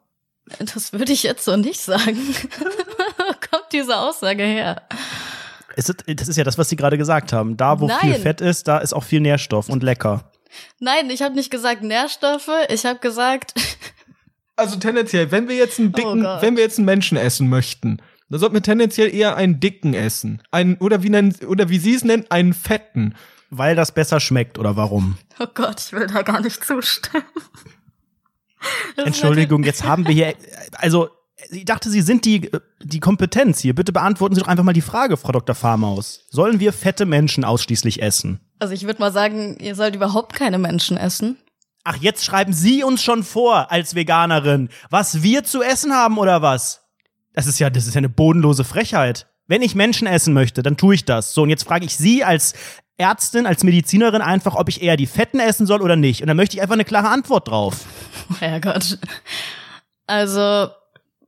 [0.73, 2.17] Das würde ich jetzt so nicht sagen.
[3.51, 4.81] Kommt diese Aussage her?
[5.75, 7.55] Ist, das ist ja das, was Sie gerade gesagt haben.
[7.55, 7.99] Da, wo Nein.
[8.01, 10.31] viel Fett ist, da ist auch viel Nährstoff und lecker.
[10.79, 12.49] Nein, ich habe nicht gesagt Nährstoffe.
[12.69, 13.53] Ich habe gesagt,
[14.59, 16.41] Also tendenziell, wenn wir jetzt einen dicken, Gott.
[16.41, 20.43] wenn wir jetzt einen Menschen essen möchten, dann sollten wir tendenziell eher einen dicken essen.
[20.51, 23.15] Einen, oder wie nennen, oder wie Sie es nennen, einen fetten.
[23.49, 25.17] Weil das besser schmeckt oder warum?
[25.39, 27.23] oh Gott, ich will da gar nicht zustimmen.
[28.97, 30.33] Entschuldigung, jetzt haben wir hier,
[30.73, 31.09] also
[31.51, 32.49] ich dachte, Sie sind die,
[32.81, 33.73] die Kompetenz hier.
[33.73, 35.55] Bitte beantworten Sie doch einfach mal die Frage, Frau Dr.
[35.55, 36.25] Farmaus.
[36.29, 38.39] Sollen wir fette Menschen ausschließlich essen?
[38.59, 41.37] Also ich würde mal sagen, ihr sollt überhaupt keine Menschen essen.
[41.85, 46.41] Ach, jetzt schreiben Sie uns schon vor, als Veganerin, was wir zu essen haben oder
[46.41, 46.81] was?
[47.33, 49.27] Das ist ja, das ist ja eine bodenlose Frechheit.
[49.47, 51.33] Wenn ich Menschen essen möchte, dann tue ich das.
[51.33, 52.53] So, und jetzt frage ich Sie als
[52.97, 56.21] Ärztin, als Medizinerin einfach, ob ich eher die Fetten essen soll oder nicht.
[56.21, 57.85] Und dann möchte ich einfach eine klare Antwort drauf.
[58.31, 58.97] Oh Herrgott.
[60.07, 60.69] Also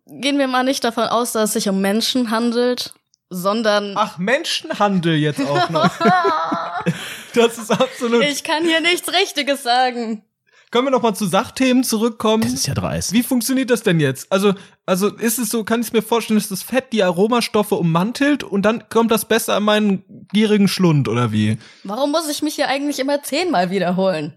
[0.07, 2.93] gehen wir mal nicht davon aus, dass es sich um Menschen handelt,
[3.29, 5.89] sondern Ach, Menschenhandel jetzt auch noch.
[7.33, 8.23] das ist absolut.
[8.23, 10.23] ich kann hier nichts Richtiges sagen.
[10.71, 12.43] Können wir noch mal zu Sachthemen zurückkommen?
[12.43, 13.11] Das ist ja dreist.
[13.11, 14.31] Wie funktioniert das denn jetzt?
[14.31, 14.53] Also,
[14.85, 18.61] also ist es so, kann ich mir vorstellen, dass das Fett die Aromastoffe ummantelt und
[18.61, 21.57] dann kommt das besser an meinen gierigen Schlund oder wie?
[21.83, 24.33] Warum muss ich mich hier eigentlich immer zehnmal wiederholen?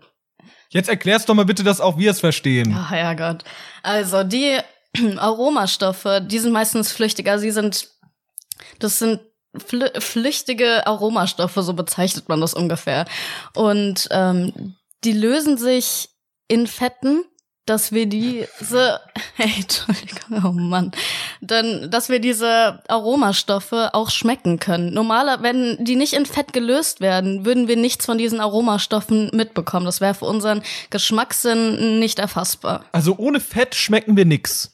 [0.75, 2.75] Jetzt erklär's doch mal bitte, dass auch wir es verstehen.
[2.77, 3.45] Ach Herrgott.
[3.85, 4.59] Also die
[5.16, 7.39] Aromastoffe, die sind meistens flüchtiger.
[7.39, 7.89] Sie sind,
[8.81, 9.20] das sind
[9.57, 13.05] flü flüchtige Aromastoffe, so bezeichnet man das ungefähr.
[13.55, 16.09] Und ähm, die lösen sich
[16.49, 17.25] in Fetten,
[17.67, 19.01] dass wir diese,
[19.37, 20.93] hey, Entschuldigung, oh Mann,
[21.41, 24.93] dann, dass wir diese Aromastoffe auch schmecken können.
[24.93, 29.87] Normaler, wenn die nicht in Fett gelöst werden, würden wir nichts von diesen Aromastoffen mitbekommen.
[29.87, 32.85] Das wäre für unseren Geschmackssinn nicht erfassbar.
[32.93, 34.71] Also ohne Fett schmecken wir nix.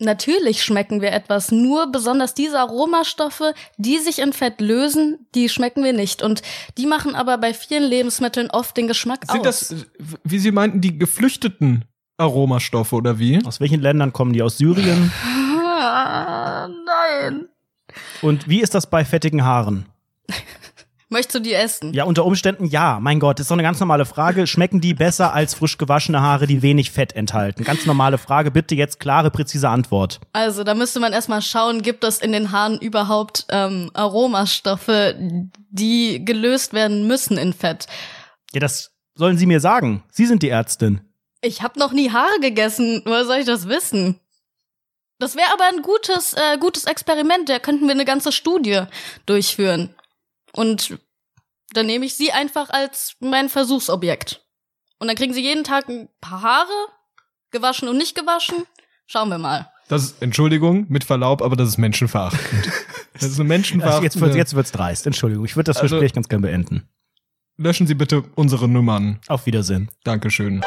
[0.00, 5.84] Natürlich schmecken wir etwas, nur besonders diese Aromastoffe, die sich in Fett lösen, die schmecken
[5.84, 6.20] wir nicht.
[6.20, 6.42] Und
[6.76, 9.68] die machen aber bei vielen Lebensmitteln oft den Geschmack Sind aus.
[9.68, 9.86] das,
[10.24, 11.84] wie Sie meinten, die geflüchteten
[12.16, 13.44] Aromastoffe oder wie?
[13.44, 14.42] Aus welchen Ländern kommen die?
[14.42, 15.12] Aus Syrien?
[15.24, 17.48] Ah, nein.
[18.22, 19.86] Und wie ist das bei fettigen Haaren?
[21.10, 21.92] Möchtest du die essen?
[21.92, 22.98] Ja, unter Umständen ja.
[23.00, 24.46] Mein Gott, ist doch eine ganz normale Frage.
[24.46, 27.62] Schmecken die besser als frisch gewaschene Haare, die wenig Fett enthalten?
[27.62, 28.50] Ganz normale Frage.
[28.50, 30.20] Bitte jetzt klare, präzise Antwort.
[30.32, 35.14] Also, da müsste man erstmal schauen, gibt es in den Haaren überhaupt ähm, Aromastoffe,
[35.70, 37.86] die gelöst werden müssen in Fett.
[38.52, 40.02] Ja, das sollen Sie mir sagen.
[40.10, 41.00] Sie sind die Ärztin.
[41.44, 43.02] Ich habe noch nie Haare gegessen.
[43.04, 44.18] Woher soll ich das wissen?
[45.18, 47.48] Das wäre aber ein gutes, äh, gutes Experiment.
[47.48, 48.82] Da könnten wir eine ganze Studie
[49.26, 49.94] durchführen.
[50.52, 50.98] Und
[51.72, 54.42] dann nehme ich sie einfach als mein Versuchsobjekt.
[54.98, 56.72] Und dann kriegen sie jeden Tag ein paar Haare,
[57.50, 58.64] gewaschen und nicht gewaschen.
[59.06, 59.70] Schauen wir mal.
[59.88, 62.70] Das ist, Entschuldigung, mit Verlaub, aber das ist menschenverachtend.
[63.16, 64.04] Das ist eine Also menschenverachtende.
[64.06, 65.06] jetzt, wird, jetzt wird's dreist.
[65.06, 65.44] Entschuldigung.
[65.44, 66.88] Ich würde das Also- Gespräch ganz gern beenden.
[67.56, 69.20] Löschen Sie bitte unsere Nummern.
[69.28, 69.88] Auf Wiedersehen.
[70.02, 70.64] Dankeschön.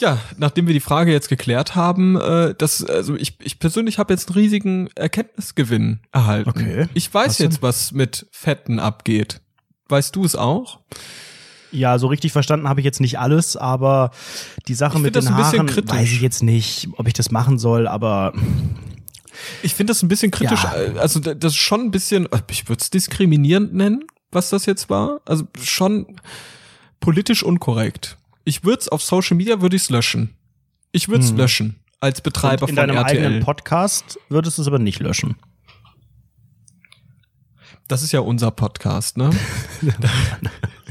[0.00, 4.12] Ja, nachdem wir die Frage jetzt geklärt haben, äh, das, also ich, ich persönlich habe
[4.12, 6.48] jetzt einen riesigen Erkenntnisgewinn erhalten.
[6.50, 6.88] Okay.
[6.94, 7.50] Ich weiß Was denn?
[7.50, 9.40] jetzt, was mit Fetten abgeht.
[9.88, 10.80] Weißt du es auch?
[11.70, 14.10] Ja, so richtig verstanden habe ich jetzt nicht alles, aber
[14.68, 18.32] die Sache mit den Haaren weiß ich jetzt nicht, ob ich das machen soll, aber
[19.62, 20.62] Ich finde das ein bisschen kritisch.
[20.62, 20.72] Ja.
[21.00, 24.88] Also da- das ist schon ein bisschen, ich würde es diskriminierend nennen, was das jetzt
[24.90, 25.20] war.
[25.26, 26.20] Also schon
[27.00, 28.16] politisch unkorrekt.
[28.44, 30.34] Ich würde es auf Social Media würde ich es löschen.
[30.92, 31.36] Ich würde es Hm.
[31.38, 33.24] löschen als Betreiber Und in von deinem RTL.
[33.24, 35.36] eigenen Podcast würdest du es aber nicht löschen.
[37.86, 39.28] Das ist ja unser Podcast, ne?
[40.00, 40.08] da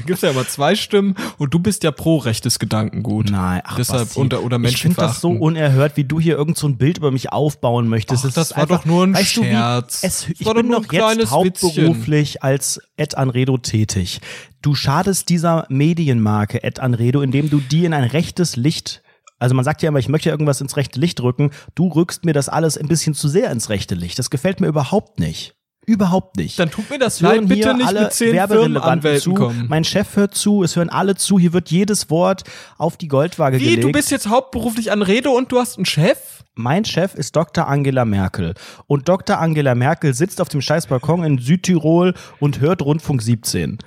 [0.06, 3.30] gibt's ja immer zwei Stimmen und du bist ja pro rechtes Gedankengut.
[3.30, 6.56] Nein, ach, Deshalb Basti, unter oder Ich finde das so unerhört, wie du hier irgend
[6.56, 8.24] so ein Bild über mich aufbauen möchtest.
[8.24, 10.00] Es das ist war doch nur ein weißt Scherz.
[10.02, 14.20] Du, wie, es, Das ich bin doch jetzt hauptberuflich als Ed Anredo tätig.
[14.64, 19.02] Du schadest dieser Medienmarke Ed Anredo, indem du die in ein rechtes Licht
[19.40, 21.50] also man sagt ja immer, ich möchte irgendwas ins rechte Licht rücken.
[21.74, 24.18] Du rückst mir das alles ein bisschen zu sehr ins rechte Licht.
[24.18, 25.54] Das gefällt mir überhaupt nicht.
[25.84, 26.58] Überhaupt nicht.
[26.58, 29.34] Dann tut mir das Es hören leid, bitte nicht alle mit zehn Werberelevanten zu.
[29.34, 29.66] kommen.
[29.68, 32.44] Mein Chef hört zu, es hören alle zu, hier wird jedes Wort
[32.78, 33.84] auf die Goldwaage Wie, gelegt.
[33.84, 36.34] du bist jetzt hauptberuflich an Rede und du hast einen Chef?
[36.54, 37.66] mein Chef ist Dr.
[37.66, 38.54] Angela Merkel.
[38.86, 39.38] Und Dr.
[39.38, 43.78] Angela Merkel sitzt auf dem scheiß Balkon in Südtirol und hört Rundfunk 17.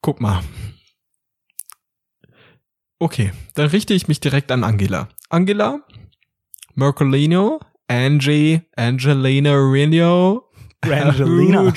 [0.00, 0.42] Guck mal.
[2.98, 5.08] Okay, dann richte ich mich direkt an Angela.
[5.28, 5.82] Angela,
[6.74, 11.72] Mercolino, Angie, Angelina Rino, Brangelina.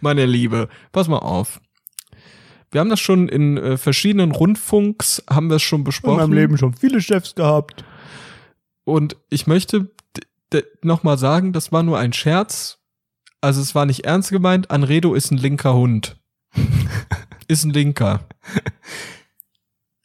[0.00, 1.60] Meine Liebe, pass mal auf.
[2.70, 6.16] Wir haben das schon in äh, verschiedenen Rundfunks, haben wir es schon In besprochen.
[6.18, 7.84] meinem Leben schon viele Chefs gehabt.
[8.84, 9.90] Und ich möchte
[10.82, 12.78] nochmal sagen, das war nur ein Scherz.
[13.40, 14.70] Also es war nicht ernst gemeint.
[14.70, 16.16] Anredo ist ein linker Hund.
[17.48, 18.20] ist ein Linker.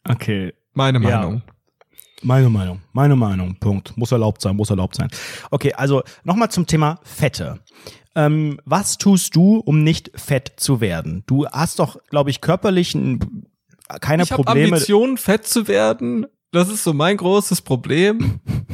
[0.08, 0.52] Okay.
[0.74, 1.18] Meine Ja.
[1.20, 1.42] Meinung.
[2.24, 3.96] Meine Meinung, meine Meinung, Punkt.
[3.96, 5.08] Muss erlaubt sein, muss erlaubt sein.
[5.50, 7.58] Okay, also nochmal zum Thema Fette.
[8.14, 11.24] Ähm, was tust du, um nicht fett zu werden?
[11.26, 13.44] Du hast doch, glaube ich, körperlich ein,
[14.00, 14.68] keine ich habe Probleme.
[14.76, 16.26] Ambitionen, fett zu werden.
[16.52, 18.38] Das ist so mein großes Problem.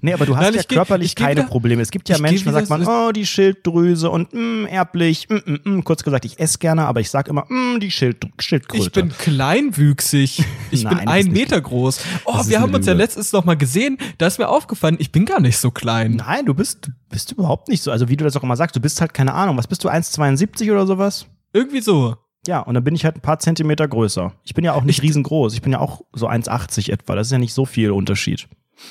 [0.00, 1.82] Nee, aber du hast Nein, ja ich körperlich ich geh keine wieder- Probleme.
[1.82, 5.34] Es gibt ja ich Menschen, da sagt man, oh, die Schilddrüse und mm, erblich, mm,
[5.34, 5.84] mm, mm.
[5.84, 8.84] kurz gesagt, ich esse gerne, aber ich sag immer, mm, die Schild Schildkröte.
[8.84, 10.44] Ich bin kleinwüchsig.
[10.70, 12.00] Ich Nein, bin das ein ist nicht- Meter groß.
[12.24, 13.98] Oh, das wir haben uns ja letztens noch mal gesehen.
[14.18, 16.12] Da ist mir aufgefallen, ich bin gar nicht so klein.
[16.16, 17.90] Nein, du bist, du bist überhaupt nicht so.
[17.90, 19.58] Also wie du das auch immer sagst, du bist halt keine Ahnung.
[19.58, 21.26] Was bist du, 1,72 oder sowas?
[21.52, 22.16] Irgendwie so.
[22.46, 24.32] Ja, und dann bin ich halt ein paar Zentimeter größer.
[24.44, 25.52] Ich bin ja auch nicht riesengroß.
[25.54, 27.14] Ich bin ja auch so 1,80 etwa.
[27.14, 28.48] Das ist ja nicht so viel Unterschied.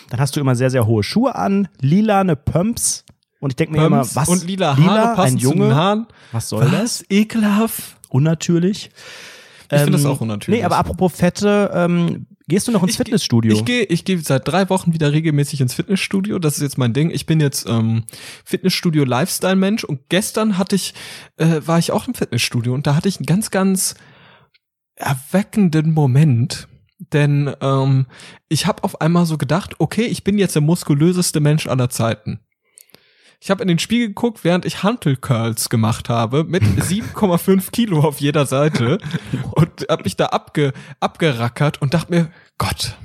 [0.10, 3.04] Dann hast du immer sehr, sehr hohe Schuhe an, lilane Pumps.
[3.40, 4.30] Und ich denke mir immer, was?
[4.30, 5.76] und lila Haare passen ein zu den Junge?
[5.76, 6.08] Haaren.
[6.32, 6.74] Was soll das?
[7.02, 7.04] Was?
[7.10, 7.98] Ekelhaft.
[8.10, 8.92] Unnatürlich.
[9.72, 10.60] Ich finde das Ähm, auch unnatürlich.
[10.60, 13.54] Nee, aber apropos Fette, ähm, gehst du noch ins Ich- Fitnessstudio?
[13.54, 16.38] Ich gehe ich geh seit drei Wochen wieder regelmäßig ins Fitnessstudio.
[16.40, 17.10] Das ist jetzt mein Ding.
[17.10, 18.04] Ich bin jetzt ähm,
[18.46, 20.94] Fitnessstudio Lifestyle Mensch und gestern hatte ich
[21.38, 23.96] äh, war ich auch im Fitnessstudio und da hatte ich einen ganz ganz
[24.96, 26.68] erweckenden Moment,
[27.14, 28.06] denn ähm,
[28.48, 32.40] ich habe auf einmal so gedacht, okay, ich bin jetzt der muskulöseste Mensch aller Zeiten.
[33.44, 38.02] Ich habe in den Spiegel geguckt, während ich Hantel Curls gemacht habe mit 7,5 Kilo
[38.02, 39.00] auf jeder Seite
[39.52, 42.96] und habe mich da abge, abgerackert und dachte mir, Gott,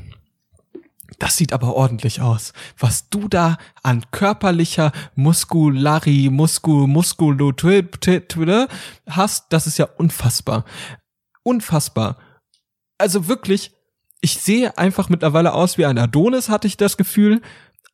[1.18, 2.53] das sieht aber ordentlich aus.
[2.78, 7.82] Was du da an körperlicher Muskulari, Muskul, Muskulatur
[14.26, 17.40] ich sehe einfach mittlerweile aus wie ein Adonis, hatte ich das Gefühl.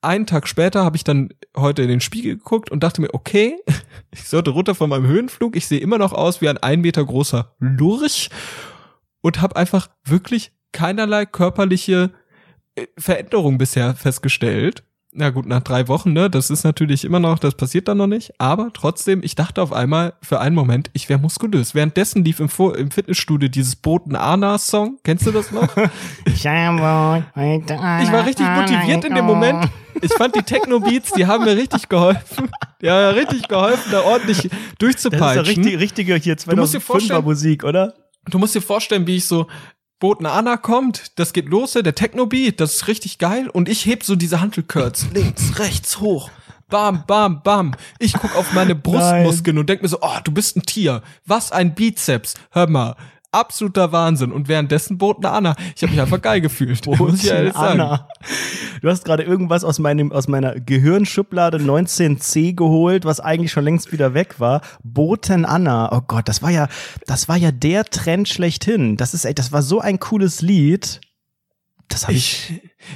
[0.00, 3.58] Einen Tag später habe ich dann heute in den Spiegel geguckt und dachte mir, okay,
[4.10, 5.54] ich sollte runter von meinem Höhenflug.
[5.56, 8.30] Ich sehe immer noch aus wie ein ein Meter großer Lurch
[9.20, 12.12] und habe einfach wirklich keinerlei körperliche
[12.76, 14.84] äh, Veränderung bisher festgestellt.
[15.14, 16.30] Na gut, nach drei Wochen, ne?
[16.30, 18.32] Das ist natürlich immer noch, das passiert dann noch nicht.
[18.38, 21.74] Aber trotzdem, ich dachte auf einmal für einen Moment, ich wäre muskulös.
[21.74, 25.00] Währenddessen lief im, Vor im Fitnessstudio dieses Boten Ana-Song.
[25.04, 25.68] Kennst du das noch?
[28.02, 29.68] ich war richtig motiviert in dem Moment.
[30.00, 32.50] Ich fand die Techno-Beats, die haben mir richtig geholfen.
[32.80, 35.44] Ja, richtig geholfen, da ordentlich Das ist ja durchzupeitschen.
[35.44, 37.94] richtig, richtige hier musst dir 2005er vorstellen- Musik, oder?
[38.30, 39.46] Du musst dir vorstellen, wie ich so
[40.03, 44.03] Boten Anna kommt, das geht los, der Techno-Beat, das ist richtig geil und ich heb
[44.03, 46.28] so diese Hantelkürz links, rechts, hoch.
[46.68, 47.76] Bam, bam, bam.
[48.00, 51.03] Ich guck auf meine Brustmuskeln und denk mir so, oh, du bist ein Tier.
[51.24, 52.34] Was ein Bizeps.
[52.50, 52.96] Hör mal.
[53.32, 54.30] Absoluter Wahnsinn.
[54.30, 55.56] Und währenddessen Boten Anna.
[55.74, 56.86] Ich habe mich einfach geil gefühlt.
[56.98, 57.80] muss ich ehrlich sagen.
[57.80, 58.08] Anna.
[58.82, 63.90] Du hast gerade irgendwas aus meinem aus meiner Gehirnschublade 19c geholt, was eigentlich schon längst
[63.90, 64.60] wieder weg war.
[64.82, 65.90] Boten Anna.
[65.92, 66.68] Oh Gott, das war ja
[67.06, 68.96] das war ja der Trend schlechthin.
[68.96, 71.00] Das ist ey, das war so ein cooles Lied.
[71.93, 72.55] Das habe ich,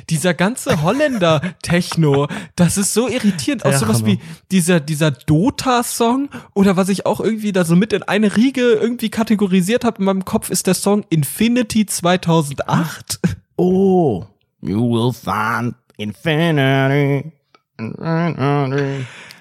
[0.09, 3.65] dieser ganze Holländer-Techno, das ist so irritierend.
[3.65, 4.07] Auch Ja, sowas Hammer.
[4.09, 4.19] wie
[4.51, 9.11] dieser, dieser Dota-Song oder was ich auch irgendwie da so mit in eine Riege irgendwie
[9.11, 13.21] kategorisiert habe in meinem Kopf, ist der Song Infinity 2008.
[13.57, 14.25] Oh,
[14.63, 17.33] you will find infinity.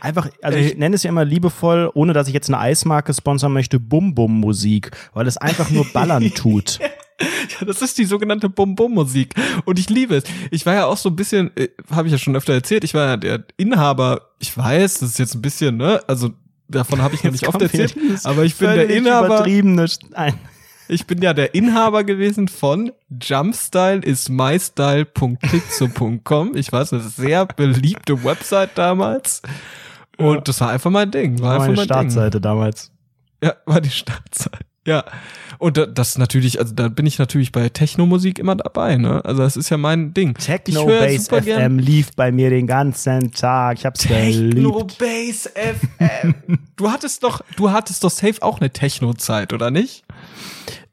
[0.02, 3.54] Einfach, also ich nenne es ja immer liebevoll, ohne dass ich jetzt eine Eismarke sponsern
[3.54, 6.80] möchte, Bum-Bum-Musik, weil es einfach nur ballern tut.
[7.60, 9.34] Ja, das ist die sogenannte Bum-Bum-Musik.
[9.66, 10.24] Und ich liebe es.
[10.52, 12.94] Ich war ja auch so ein bisschen, äh, habe ich ja schon öfter erzählt, ich
[12.94, 16.32] war ja der Inhaber, ich weiß, das ist jetzt ein bisschen, ne, also
[16.68, 19.46] davon habe ich noch nicht oft erzählt, aber ich bin der Inhaber.
[19.48, 20.34] Nein.
[20.88, 26.56] Ich bin ja der Inhaber gewesen von Jumpstyle ist mystyle.pixo.com.
[26.56, 29.42] Ich weiß, eine sehr beliebte Website damals.
[30.18, 31.42] Und das war einfach mein Ding.
[31.42, 32.92] War einfach Meine mein Startseite damals.
[33.42, 33.50] Ding.
[33.50, 34.60] Ja, war die Startseite.
[34.88, 35.04] Ja.
[35.58, 39.24] Und da- das natürlich, also da bin ich natürlich bei Techno-Musik immer dabei, ne?
[39.26, 40.34] Also das ist ja mein Ding.
[40.36, 43.78] Techno Bass super gern- FM lief bei mir den ganzen Tag.
[43.80, 44.86] Ich hab's Techno.
[45.00, 46.36] Bass FM.
[46.76, 50.04] du hattest doch, du hattest doch safe auch eine Techno-Zeit, oder nicht?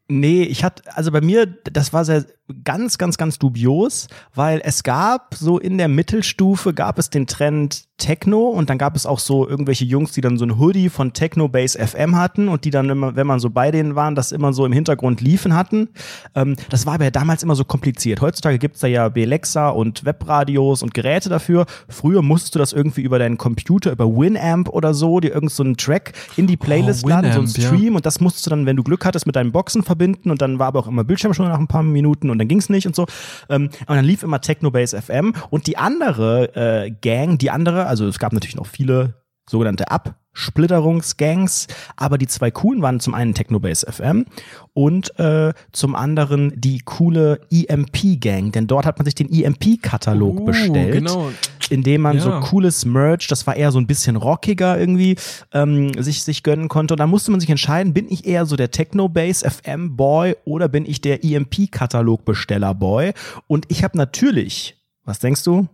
[0.09, 2.26] Nee, ich hatte, also bei mir, das war sehr
[2.64, 7.84] ganz, ganz, ganz dubios, weil es gab so in der Mittelstufe gab es den Trend
[8.03, 11.12] Techno und dann gab es auch so irgendwelche Jungs, die dann so ein Hoodie von
[11.12, 14.32] Techno Base FM hatten und die dann immer, wenn man so bei denen waren, das
[14.32, 15.88] immer so im Hintergrund liefen hatten.
[16.34, 18.20] Ähm, das war aber ja damals immer so kompliziert.
[18.20, 21.66] Heutzutage gibt's da ja Belexa und Webradios und Geräte dafür.
[21.88, 25.62] Früher musstest du das irgendwie über deinen Computer, über Winamp oder so, dir irgend so
[25.62, 27.68] einen Track in die Playlist laden, so ein Winamp, ja.
[27.68, 30.42] Stream und das musstest du dann, wenn du Glück hattest, mit deinen Boxen verbinden und
[30.42, 32.95] dann war aber auch immer Bildschirmschoner nach ein paar Minuten und dann ging's nicht und
[32.95, 33.07] so.
[33.49, 38.07] Ähm, aber dann lief immer Technobase FM und die andere äh, Gang, die andere, also
[38.07, 39.22] es gab natürlich noch viele
[39.53, 44.24] sogenannte Absplitterungsgangs, aber die zwei coolen waren zum einen Technobase FM
[44.72, 50.44] und äh, zum anderen die coole EMP-Gang, denn dort hat man sich den EMP-Katalog Oh,
[50.44, 51.30] bestellt genau.
[51.70, 52.40] indem man so Ja.
[52.40, 55.16] cooles Merch, das war eher so ein bisschen rockiger irgendwie,
[55.53, 56.94] ähm, sich, sich gönnen konnte.
[56.94, 60.86] Und da musste man sich entscheiden, bin ich eher so der Techno-Bass FM-Boy oder bin
[60.86, 63.12] ich der EMP-Katalog-Besteller-Boy?
[63.46, 65.68] Und ich habe natürlich, was denkst du?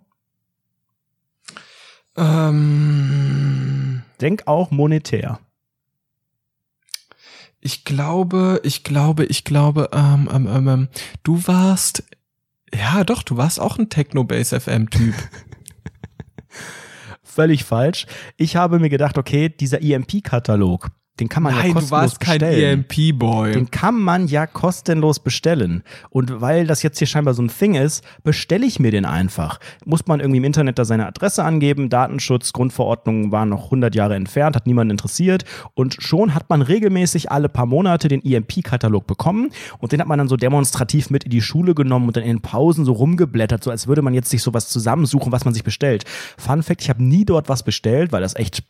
[2.18, 5.40] Ähm, Denk auch monetär.
[7.60, 10.88] ich glaube, ich glaube, ich glaube, ähm, ähm, ähm, ähm,
[11.22, 12.04] du warst,
[12.74, 15.14] ja doch, du warst auch ein Techno-Bass-FM-Typ.
[17.22, 18.06] Völlig falsch.
[18.36, 20.88] Ich habe mir gedacht, okay, dieser EMP-Katalog,
[21.20, 22.86] den kann man ja Nein, du kostenlos warst kein E bestellen.
[22.88, 23.52] EMP-Boy.
[23.52, 25.82] Den kann man ja kostenlos bestellen.
[26.10, 29.58] Und weil das jetzt hier scheinbar so ein Thing ist, bestelle ich mir den einfach.
[29.84, 34.14] Muss man irgendwie im Internet da seine Adresse angeben, Datenschutz, Grundverordnungen waren noch 100 Jahre
[34.14, 35.44] entfernt, hat niemanden interessiert.
[35.74, 39.50] Und schon hat man regelmäßig alle paar Monate den EMP-Katalog bekommen.
[39.78, 42.36] Und den hat man dann so demonstrativ mit in die Schule genommen und dann in
[42.36, 45.64] den Pausen so rumgeblättert, so als würde man jetzt sich sowas zusammensuchen, was man sich
[45.64, 46.04] bestellt.
[46.36, 48.62] Fun Fact, ich habe nie dort was bestellt, weil das echt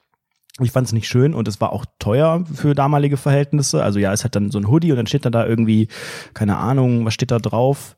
[0.65, 3.83] ich fand es nicht schön und es war auch teuer für damalige Verhältnisse.
[3.83, 5.89] Also ja, es hat dann so ein Hoodie und dann steht dann da irgendwie,
[6.35, 7.97] keine Ahnung, was steht da drauf?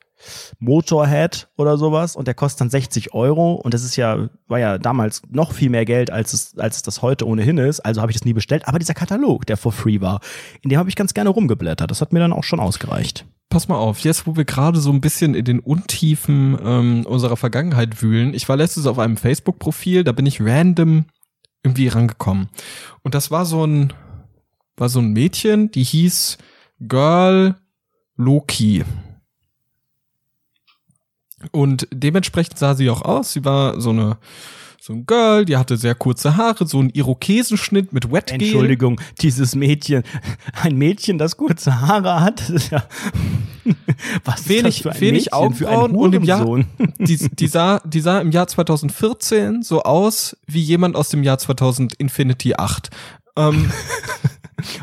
[0.59, 4.79] Motorhead oder sowas und der kostet dann 60 Euro und das ist ja, war ja
[4.79, 7.81] damals noch viel mehr Geld, als es, als es das heute ohnehin ist.
[7.81, 8.69] Also habe ich das nie bestellt.
[8.69, 10.21] Aber dieser Katalog, der for free war,
[10.63, 11.91] in dem habe ich ganz gerne rumgeblättert.
[11.91, 13.27] Das hat mir dann auch schon ausgereicht.
[13.49, 17.37] Pass mal auf, jetzt wo wir gerade so ein bisschen in den Untiefen ähm, unserer
[17.37, 18.33] Vergangenheit wühlen.
[18.33, 21.07] Ich war letztens auf einem Facebook-Profil, da bin ich random
[21.63, 22.49] irgendwie rangekommen.
[23.03, 23.93] Und das war so ein,
[24.77, 26.39] war so ein Mädchen, die hieß
[26.81, 27.57] Girl
[28.17, 28.85] Loki.
[31.53, 33.33] Und dementsprechend sah sie auch aus.
[33.33, 34.19] Sie war so eine,
[34.83, 38.41] so ein Girl, die hatte sehr kurze Haare, so einen Irokesenschnitt mit Wetgel.
[38.41, 40.03] Entschuldigung, dieses Mädchen,
[40.55, 42.83] ein Mädchen, das kurze Haare hat, das ist ja,
[44.25, 46.65] was Wenig- ein wenig Augenbrauen ein und im Jahr-
[46.99, 51.37] die, die, sah, die sah im Jahr 2014 so aus wie jemand aus dem Jahr
[51.39, 52.89] 2000 Infinity 8.
[53.37, 53.71] Ähm,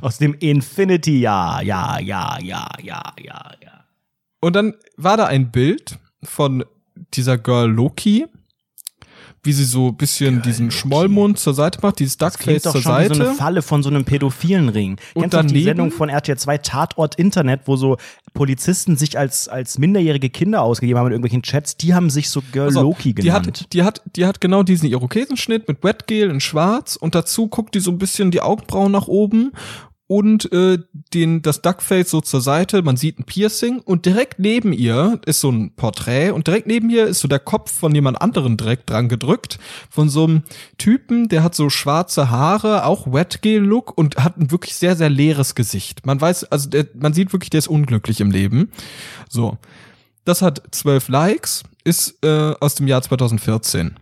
[0.02, 3.86] Aus dem Infinity, ja, ja, ja, ja, ja, ja, ja.
[4.41, 6.66] und dann war da ein Bild von
[7.14, 8.26] dieser Girl Loki,
[9.44, 12.84] wie sie so ein bisschen diesen Schmollmund zur Seite macht, dieses Duckface zur schon wie
[13.08, 13.14] so Seite.
[13.30, 14.98] eine Falle von so einem pädophilen Ring.
[15.14, 17.98] Und Kennst du noch die daneben- Sendung von RTL 2 Tatort Internet, wo so
[18.34, 22.42] Polizisten sich als, als minderjährige Kinder ausgegeben haben in irgendwelchen Chats, die haben sich so
[22.52, 23.48] Girl auf, Loki die genannt.
[23.48, 27.74] hat, die hat, die hat genau diesen Irokesenschnitt mit Wetgel in schwarz und dazu guckt
[27.74, 29.54] die so ein bisschen die Augenbrauen nach oben
[30.08, 30.80] und äh,
[31.14, 35.41] den das Duckface so zur Seite, man sieht ein Piercing und direkt neben ihr ist
[35.41, 38.89] so ein Porträt und direkt neben ihr ist so der Kopf von jemand anderen direkt
[38.89, 40.43] dran gedrückt von so einem
[40.78, 45.10] Typen, der hat so schwarze Haare, auch Wetgel Look und hat ein wirklich sehr sehr
[45.10, 46.05] leeres Gesicht.
[46.05, 48.72] Man weiß, also der, man sieht wirklich, der ist unglücklich im Leben.
[49.30, 49.58] So.
[50.24, 53.95] Das hat zwölf Likes, ist äh, aus dem Jahr 2014.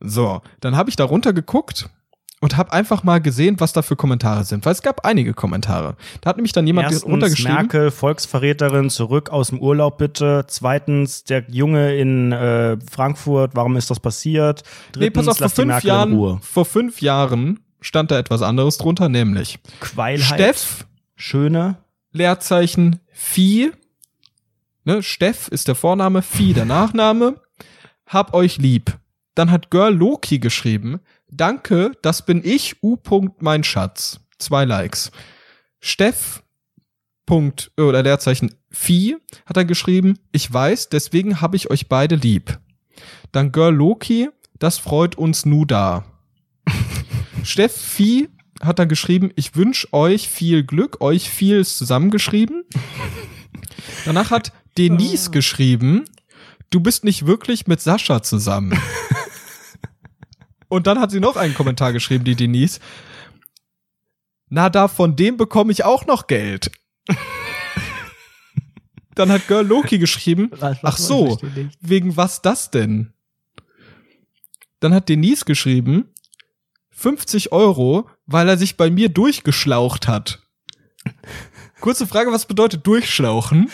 [0.00, 1.88] So, dann habe ich da runter geguckt
[2.40, 5.96] und habe einfach mal gesehen, was da für Kommentare sind, weil es gab einige Kommentare.
[6.20, 7.54] Da hat nämlich dann jemand Erstens runtergeschrieben.
[7.54, 10.44] Merkel, Volksverräterin, zurück aus dem Urlaub bitte.
[10.46, 14.62] Zweitens, der Junge in äh, Frankfurt, warum ist das passiert?
[14.92, 19.08] Drittens, nee, pass auf, vor fünf Jahren, vor fünf Jahren stand da etwas anderes drunter,
[19.08, 20.86] nämlich Queilheit, Steff,
[21.16, 21.78] Schöne,
[22.12, 23.72] Leerzeichen, Vieh,
[24.84, 27.40] ne, Steff ist der Vorname, Vieh der Nachname,
[28.06, 28.96] hab euch lieb.
[29.34, 31.00] Dann hat Girl Loki geschrieben,
[31.30, 32.96] danke, das bin ich, U.
[33.40, 34.20] mein Schatz.
[34.38, 35.10] Zwei Likes.
[35.80, 36.42] Steff,
[37.26, 39.16] Punkt, oder Leerzeichen, Vieh,
[39.46, 42.58] hat er geschrieben, ich weiß, deswegen hab ich euch beide lieb.
[43.32, 46.04] Dann Girl Loki, das freut uns nu da.
[47.44, 48.28] Steff Vieh
[48.60, 52.64] hat dann geschrieben, ich wünsche euch viel Glück, euch viel ist zusammengeschrieben.
[54.04, 56.04] Danach hat Denise geschrieben,
[56.70, 58.78] du bist nicht wirklich mit Sascha zusammen.
[60.68, 62.80] Und dann hat sie noch einen Kommentar geschrieben, die Denise.
[64.48, 66.70] Na, da von dem bekomme ich auch noch Geld.
[69.14, 71.40] Dann hat Girl Loki geschrieben, ach so,
[71.80, 73.12] wegen was das denn?
[74.78, 76.14] Dann hat Denise geschrieben,
[76.90, 80.40] 50 Euro, weil er sich bei mir durchgeschlaucht hat.
[81.80, 83.70] Kurze Frage, was bedeutet durchschlauchen?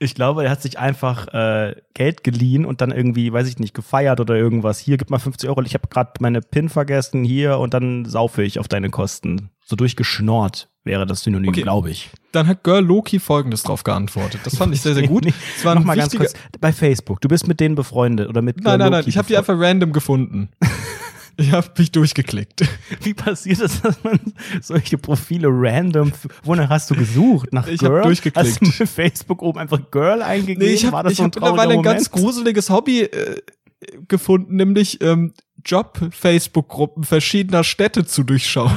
[0.00, 3.74] Ich glaube, er hat sich einfach äh, Geld geliehen und dann irgendwie, weiß ich nicht,
[3.74, 4.78] gefeiert oder irgendwas.
[4.78, 5.60] Hier, gib mal 50 Euro.
[5.62, 9.50] Ich habe gerade meine PIN vergessen hier und dann saufe ich auf deine Kosten.
[9.64, 11.62] So durchgeschnort wäre das Synonym, Okay.
[11.62, 12.10] glaube ich.
[12.30, 14.40] Dann hat Girl Loki folgendes drauf geantwortet.
[14.44, 15.26] Das fand ich sehr, sehr gut.
[15.26, 16.32] Es war ein Noch mal ganz kurz.
[16.60, 17.20] Bei Facebook.
[17.20, 19.58] Du bist mit denen befreundet oder mit Nein, nein, nein, Loki ich habe die einfach
[19.58, 20.48] random gefunden.
[21.40, 22.62] Ich habe mich durchgeklickt.
[23.02, 24.18] Wie passiert es, dass man
[24.60, 26.12] solche Profile random,
[26.42, 27.52] wonach hast du gesucht?
[27.52, 28.02] Nach Ich hab Girl?
[28.02, 28.36] durchgeklickt.
[28.36, 30.64] Hast du mit Facebook oben einfach Girl eingegeben?
[30.66, 33.40] Nee, ich War habe das ich so ein hab mittlerweile ein ganz gruseliges Hobby äh,
[34.08, 35.32] gefunden, nämlich ähm,
[35.64, 38.72] Job-Facebook-Gruppen verschiedener Städte zu durchschauen.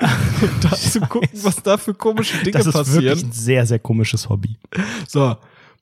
[0.00, 3.04] Und da zu gucken, was da für komische Dinge Das ist passieren.
[3.04, 4.56] wirklich ein sehr, sehr komisches Hobby.
[5.08, 5.36] So,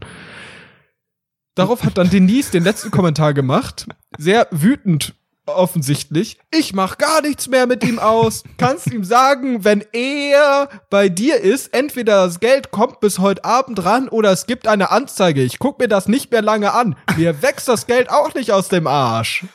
[1.55, 3.87] Darauf hat dann Denise den letzten Kommentar gemacht.
[4.17, 5.15] Sehr wütend
[5.57, 6.37] offensichtlich.
[6.51, 8.43] Ich mach gar nichts mehr mit ihm aus.
[8.57, 13.83] Kannst ihm sagen, wenn er bei dir ist, entweder das Geld kommt bis heute Abend
[13.83, 15.41] ran oder es gibt eine Anzeige.
[15.41, 16.95] Ich guck mir das nicht mehr lange an.
[17.17, 19.45] Mir wächst das Geld auch nicht aus dem Arsch.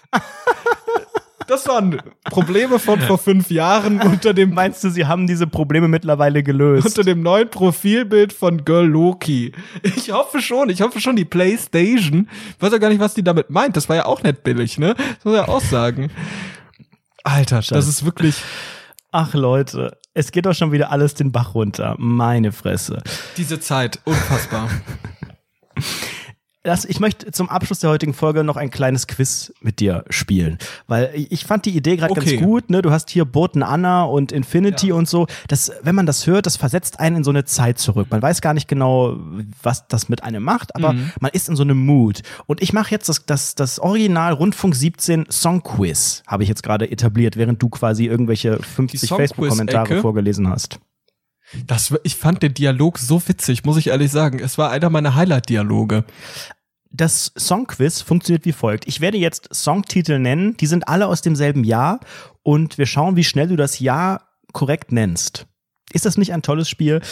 [1.47, 5.88] Das waren Probleme von vor fünf Jahren unter dem Meinst du, sie haben diese Probleme
[5.88, 6.86] mittlerweile gelöst?
[6.86, 9.53] unter dem neuen Profilbild von Girl Loki.
[9.82, 12.28] Ich hoffe schon, ich hoffe schon die Playstation.
[12.57, 13.76] Ich weiß ja gar nicht, was die damit meint.
[13.76, 14.94] Das war ja auch nicht billig, ne?
[14.97, 16.11] Das muss ja auch sagen.
[17.22, 18.36] Alter, das ist wirklich.
[19.12, 21.94] Ach Leute, es geht doch schon wieder alles den Bach runter.
[21.99, 23.03] Meine Fresse.
[23.36, 24.68] Diese Zeit, unfassbar.
[26.67, 30.59] Das, ich möchte zum Abschluss der heutigen Folge noch ein kleines Quiz mit dir spielen,
[30.89, 32.37] weil ich fand die Idee gerade Okay.
[32.37, 32.71] ganz gut.
[32.71, 32.83] Ne?
[32.83, 35.27] Du hast hier Boten Anna und Infinity und so.
[35.47, 38.09] Das, wenn man das hört, das versetzt einen in so eine Zeit zurück.
[38.11, 39.17] Man weiß gar nicht genau,
[39.62, 41.12] was das mit einem macht, aber Mhm.
[41.21, 42.23] man ist in so einem Mood.
[42.47, 46.62] Und ich mache jetzt das, das, das Original Rundfunk 17 Song Quiz, habe ich jetzt
[46.64, 49.17] gerade etabliert, während du quasi irgendwelche 50 Songquiz-Ecke?
[49.17, 50.81] Facebook-Kommentare vorgelesen hast.
[51.69, 54.41] Das, ich fand den Dialog so witzig, muss ich ehrlich sagen.
[54.41, 56.05] Es war einer meiner Highlight-Dialoge.
[56.97, 58.88] Das Songquiz funktioniert wie folgt.
[58.88, 62.01] Ich werde jetzt Songtitel nennen, die sind alle aus demselben Jahr
[62.42, 64.22] und wir schauen, wie schnell du das Jahr
[64.53, 65.47] korrekt nennst.
[65.92, 67.03] Ist das nicht ein tolles Spiel?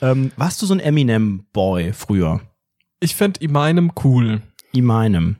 [0.00, 2.40] Ähm, warst du so ein Eminem-Boy früher?
[3.00, 4.42] Ich fänd ihn meinem cool.
[4.72, 5.36] Eminem.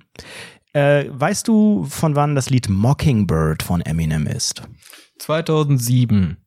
[0.73, 4.63] Äh, weißt du, von wann das Lied Mockingbird von Eminem ist?
[5.19, 6.39] 2007,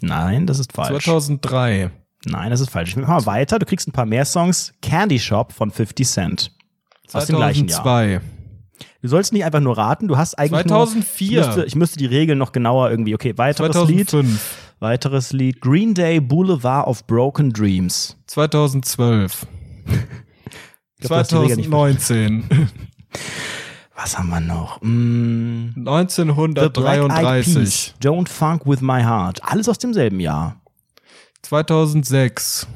[0.00, 1.04] Nein, das ist falsch.
[1.04, 1.90] 2003,
[2.26, 2.90] Nein, das ist falsch.
[2.90, 3.58] Ich mach mal weiter.
[3.58, 4.72] Du kriegst ein paar mehr Songs.
[4.80, 6.50] Candy Shop von 50 Cent.
[7.12, 7.82] Aus dem gleichen Jahr.
[7.82, 8.20] 2002,
[9.02, 11.30] Du sollst nicht einfach nur raten, du hast eigentlich 2004.
[11.30, 13.14] Nur, ich, müsste, ich müsste die Regeln noch genauer irgendwie.
[13.14, 14.08] Okay, weiteres Lied.
[14.08, 15.60] 2005, Weiteres Lied.
[15.60, 18.16] Green Day Boulevard of Broken Dreams.
[18.28, 19.46] 2012,
[19.86, 19.92] Ich
[21.00, 22.68] glaub, du hast die Regel nicht 2019,
[23.96, 24.80] Was haben wir noch?
[24.82, 27.94] Mm, The Black Eyed 1933, Peas.
[28.02, 29.44] Don't Funk with My Heart.
[29.44, 30.60] Alles aus demselben Jahr.
[31.42, 32.66] 2006,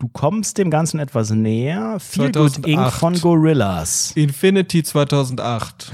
[0.00, 1.98] Du kommst dem Ganzen etwas näher.
[2.00, 2.66] Feel Good 2008.
[2.66, 2.92] Inc.
[2.92, 4.12] von Gorillas.
[4.14, 5.92] Infinity 2008,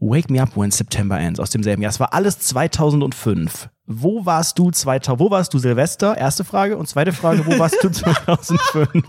[0.00, 1.90] Wake Me Up When September Ends aus demselben Jahr.
[1.90, 3.68] Es war alles 2005.
[3.86, 5.20] Wo warst du 2000?
[5.20, 6.16] Wo warst du Silvester?
[6.18, 6.76] Erste Frage.
[6.76, 9.04] Und zweite Frage, wo warst du 2005?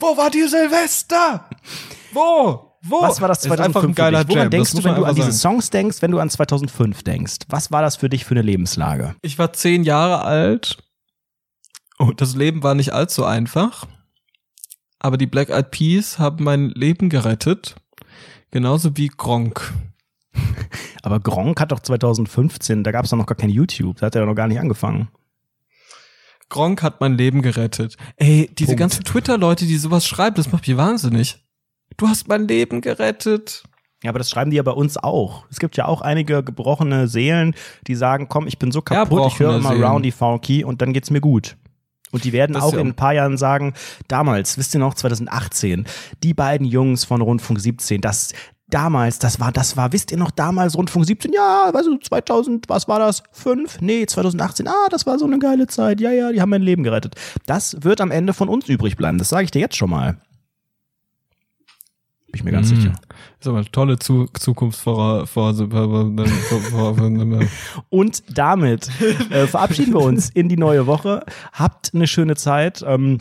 [0.00, 1.44] Wo war die Silvester?
[2.12, 2.76] Wo?
[2.82, 3.02] Wo?
[3.02, 4.28] Was war das Ist 2005 einfach ein geiler dich?
[4.34, 5.56] Woran Jam, denkst das du, wenn du an diese sagen.
[5.56, 7.36] Songs denkst, wenn du an 2005 denkst?
[7.48, 9.14] Was war das für dich für eine Lebenslage?
[9.20, 10.78] Ich war zehn Jahre alt
[11.98, 13.86] und das Leben war nicht allzu einfach.
[14.98, 17.76] Aber die Black Eyed Peas haben mein Leben gerettet.
[18.50, 19.72] Genauso wie Gronk.
[21.02, 24.26] Aber Gronk hat doch 2015, da gab es noch gar kein YouTube, da hat er
[24.26, 25.08] noch gar nicht angefangen.
[26.48, 27.96] Gronk hat mein Leben gerettet.
[28.16, 28.80] Ey, diese Punkt.
[28.80, 31.44] ganzen Twitter-Leute, die sowas schreiben, das macht mich wahnsinnig.
[31.96, 33.64] Du hast mein Leben gerettet.
[34.02, 35.44] Ja, aber das schreiben die ja bei uns auch.
[35.50, 37.54] Es gibt ja auch einige gebrochene Seelen,
[37.86, 39.72] die sagen, komm, ich bin so kaputt, ich höre immer.
[39.72, 41.56] Roundy Funky und dann geht's mir gut.
[42.12, 43.74] Und die werden Das auch ja- in ein paar Jahren sagen,
[44.08, 45.84] damals, wisst ihr noch, 2018,
[46.22, 48.32] die beiden Jungs von Rundfunk 17, das
[48.70, 51.32] damals, das war, das war, wisst ihr noch damals Rundfunk 17?
[51.32, 53.22] Ja, weißt du, 2000, was war das?
[53.32, 53.80] Fünf?
[53.80, 54.68] Nee, 2018.
[54.68, 56.00] Ah, das war so eine geile Zeit.
[56.00, 57.14] Ja, ja, die haben mein Leben gerettet.
[57.46, 59.16] Das wird am Ende von uns übrig bleiben.
[59.18, 60.18] Das sage ich dir jetzt schon mal.
[62.30, 62.76] Bin ich mir ganz Mm.
[62.76, 62.92] sicher.
[63.40, 66.96] Ist aber eine tolle Zu Zukunftsvora vor, vor, vor,
[67.88, 68.90] Und damit
[69.30, 71.24] äh, verabschieden wir uns in die neue Woche.
[71.52, 72.84] Habt eine schöne Zeit.
[72.86, 73.18] Ähm,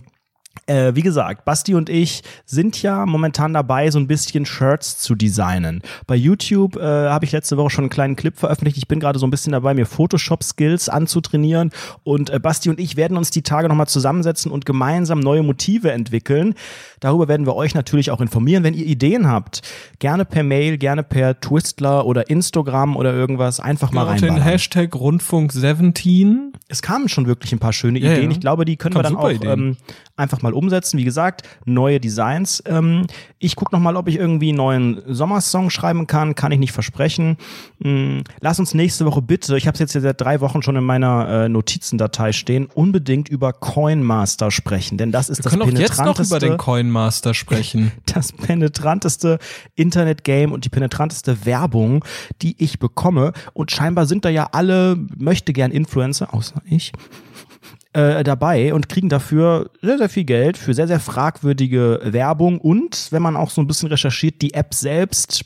[0.66, 5.16] äh, wie gesagt, Basti und ich sind ja momentan dabei, so ein bisschen Shirts zu
[5.16, 5.82] designen.
[6.08, 8.78] Bei YouTube äh, habe ich letzte Woche schon einen kleinen Clip veröffentlicht.
[8.78, 11.72] Ich bin gerade so ein bisschen dabei, mir Photoshop-Skills anzutrainieren.
[12.04, 15.92] Und äh, Basti und ich werden uns die Tage nochmal zusammensetzen und gemeinsam neue Motive
[15.92, 16.56] entwickeln.
[17.00, 18.64] Darüber werden wir euch natürlich auch informieren.
[18.64, 19.62] Wenn ihr Ideen habt,
[20.00, 24.42] gerne per Mail, gerne per Twistler oder Instagram oder irgendwas, einfach mal Mal den.
[24.42, 26.54] Hashtag Rundfunk 17.
[26.70, 28.32] Es kamen schon wirklich ein paar schöne Ja, Ideen.
[28.32, 28.36] ja.
[28.38, 29.78] Ich glaube, die können Kam wir dann auch ähm,
[30.18, 30.98] einfach mal umsetzen.
[30.98, 32.62] Wie gesagt, neue Designs.
[32.66, 33.06] Ähm,
[33.40, 36.36] ich gucke noch mal, ob ich irgendwie einen neuen Sommersong schreiben kann.
[36.36, 37.38] Kann ich nicht versprechen.
[37.82, 40.76] Hm, lass uns nächste Woche bitte, ich habe es jetzt ja seit drei Wochen schon
[40.76, 44.98] in meiner äh, Notizendatei stehen, unbedingt über Coinmaster sprechen.
[44.98, 47.92] Denn das ist Wir das können auch jetzt noch penetranteste über den Coinmaster sprechen.
[48.06, 49.38] das penetranteste
[49.76, 52.04] Internet-Game und die penetranteste Werbung,
[52.42, 53.34] die ich bekomme.
[53.54, 56.92] Und scheinbar sind da ja alle möchte gern Influencer, außer ich,
[57.94, 62.60] äh, dabei und kriegen dafür sehr, sehr viel Geld für sehr, sehr fragwürdige Werbung.
[62.60, 65.46] Und wenn man auch so ein bisschen recherchiert, die App selbst.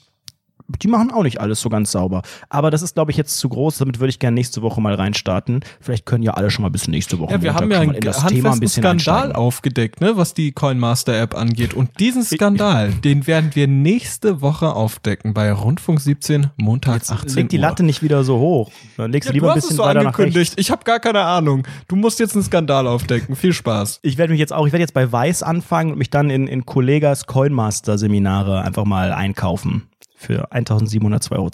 [0.79, 2.21] Die machen auch nicht alles so ganz sauber.
[2.49, 3.77] Aber das ist, glaube ich, jetzt zu groß.
[3.77, 5.61] Damit würde ich gerne nächste Woche mal reinstarten.
[5.79, 7.31] Vielleicht können ja alle schon mal bis nächste Woche.
[7.33, 9.35] Ja, wir Montag haben ja schon einen mal in das Thema ein bisschen Skandal einsteigen.
[9.35, 11.73] aufgedeckt, ne, was die Coinmaster-App angeht.
[11.73, 17.49] Und diesen Skandal, den werden wir nächste Woche aufdecken bei Rundfunk 17, Montag 18 Leg
[17.49, 17.61] die Uhr.
[17.61, 18.71] Latte nicht wieder so hoch.
[18.97, 20.53] Dann legst Ja, du lieber du ein hast es bisschen so weiter angekündigt.
[20.57, 21.67] Ich habe gar keine Ahnung.
[21.87, 23.35] Du musst jetzt einen Skandal aufdecken.
[23.35, 23.99] Viel Spaß.
[24.03, 26.47] Ich werde mich jetzt auch, ich werde jetzt bei Weiß anfangen und mich dann in,
[26.47, 29.87] in Kollegas Coinmaster Seminare einfach mal einkaufen.
[30.21, 31.49] Für 1702,10 Euro.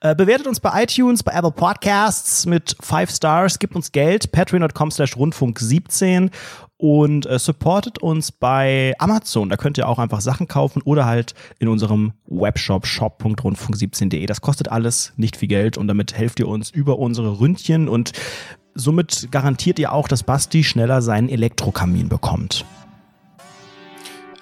[0.00, 4.90] Äh, bewertet uns bei iTunes, bei Apple Podcasts mit 5 Stars, gibt uns Geld, patreon.com
[4.90, 6.30] slash rundfunk 17
[6.78, 9.48] und äh, supportet uns bei Amazon.
[9.50, 14.26] Da könnt ihr auch einfach Sachen kaufen oder halt in unserem Webshop shop.rundfunk17.de.
[14.26, 18.10] Das kostet alles nicht viel Geld und damit helft ihr uns über unsere Ründchen und
[18.74, 22.64] somit garantiert ihr auch, dass Basti schneller seinen Elektrokamin bekommt.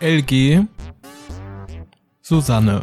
[0.00, 0.64] LG
[2.22, 2.82] Susanne.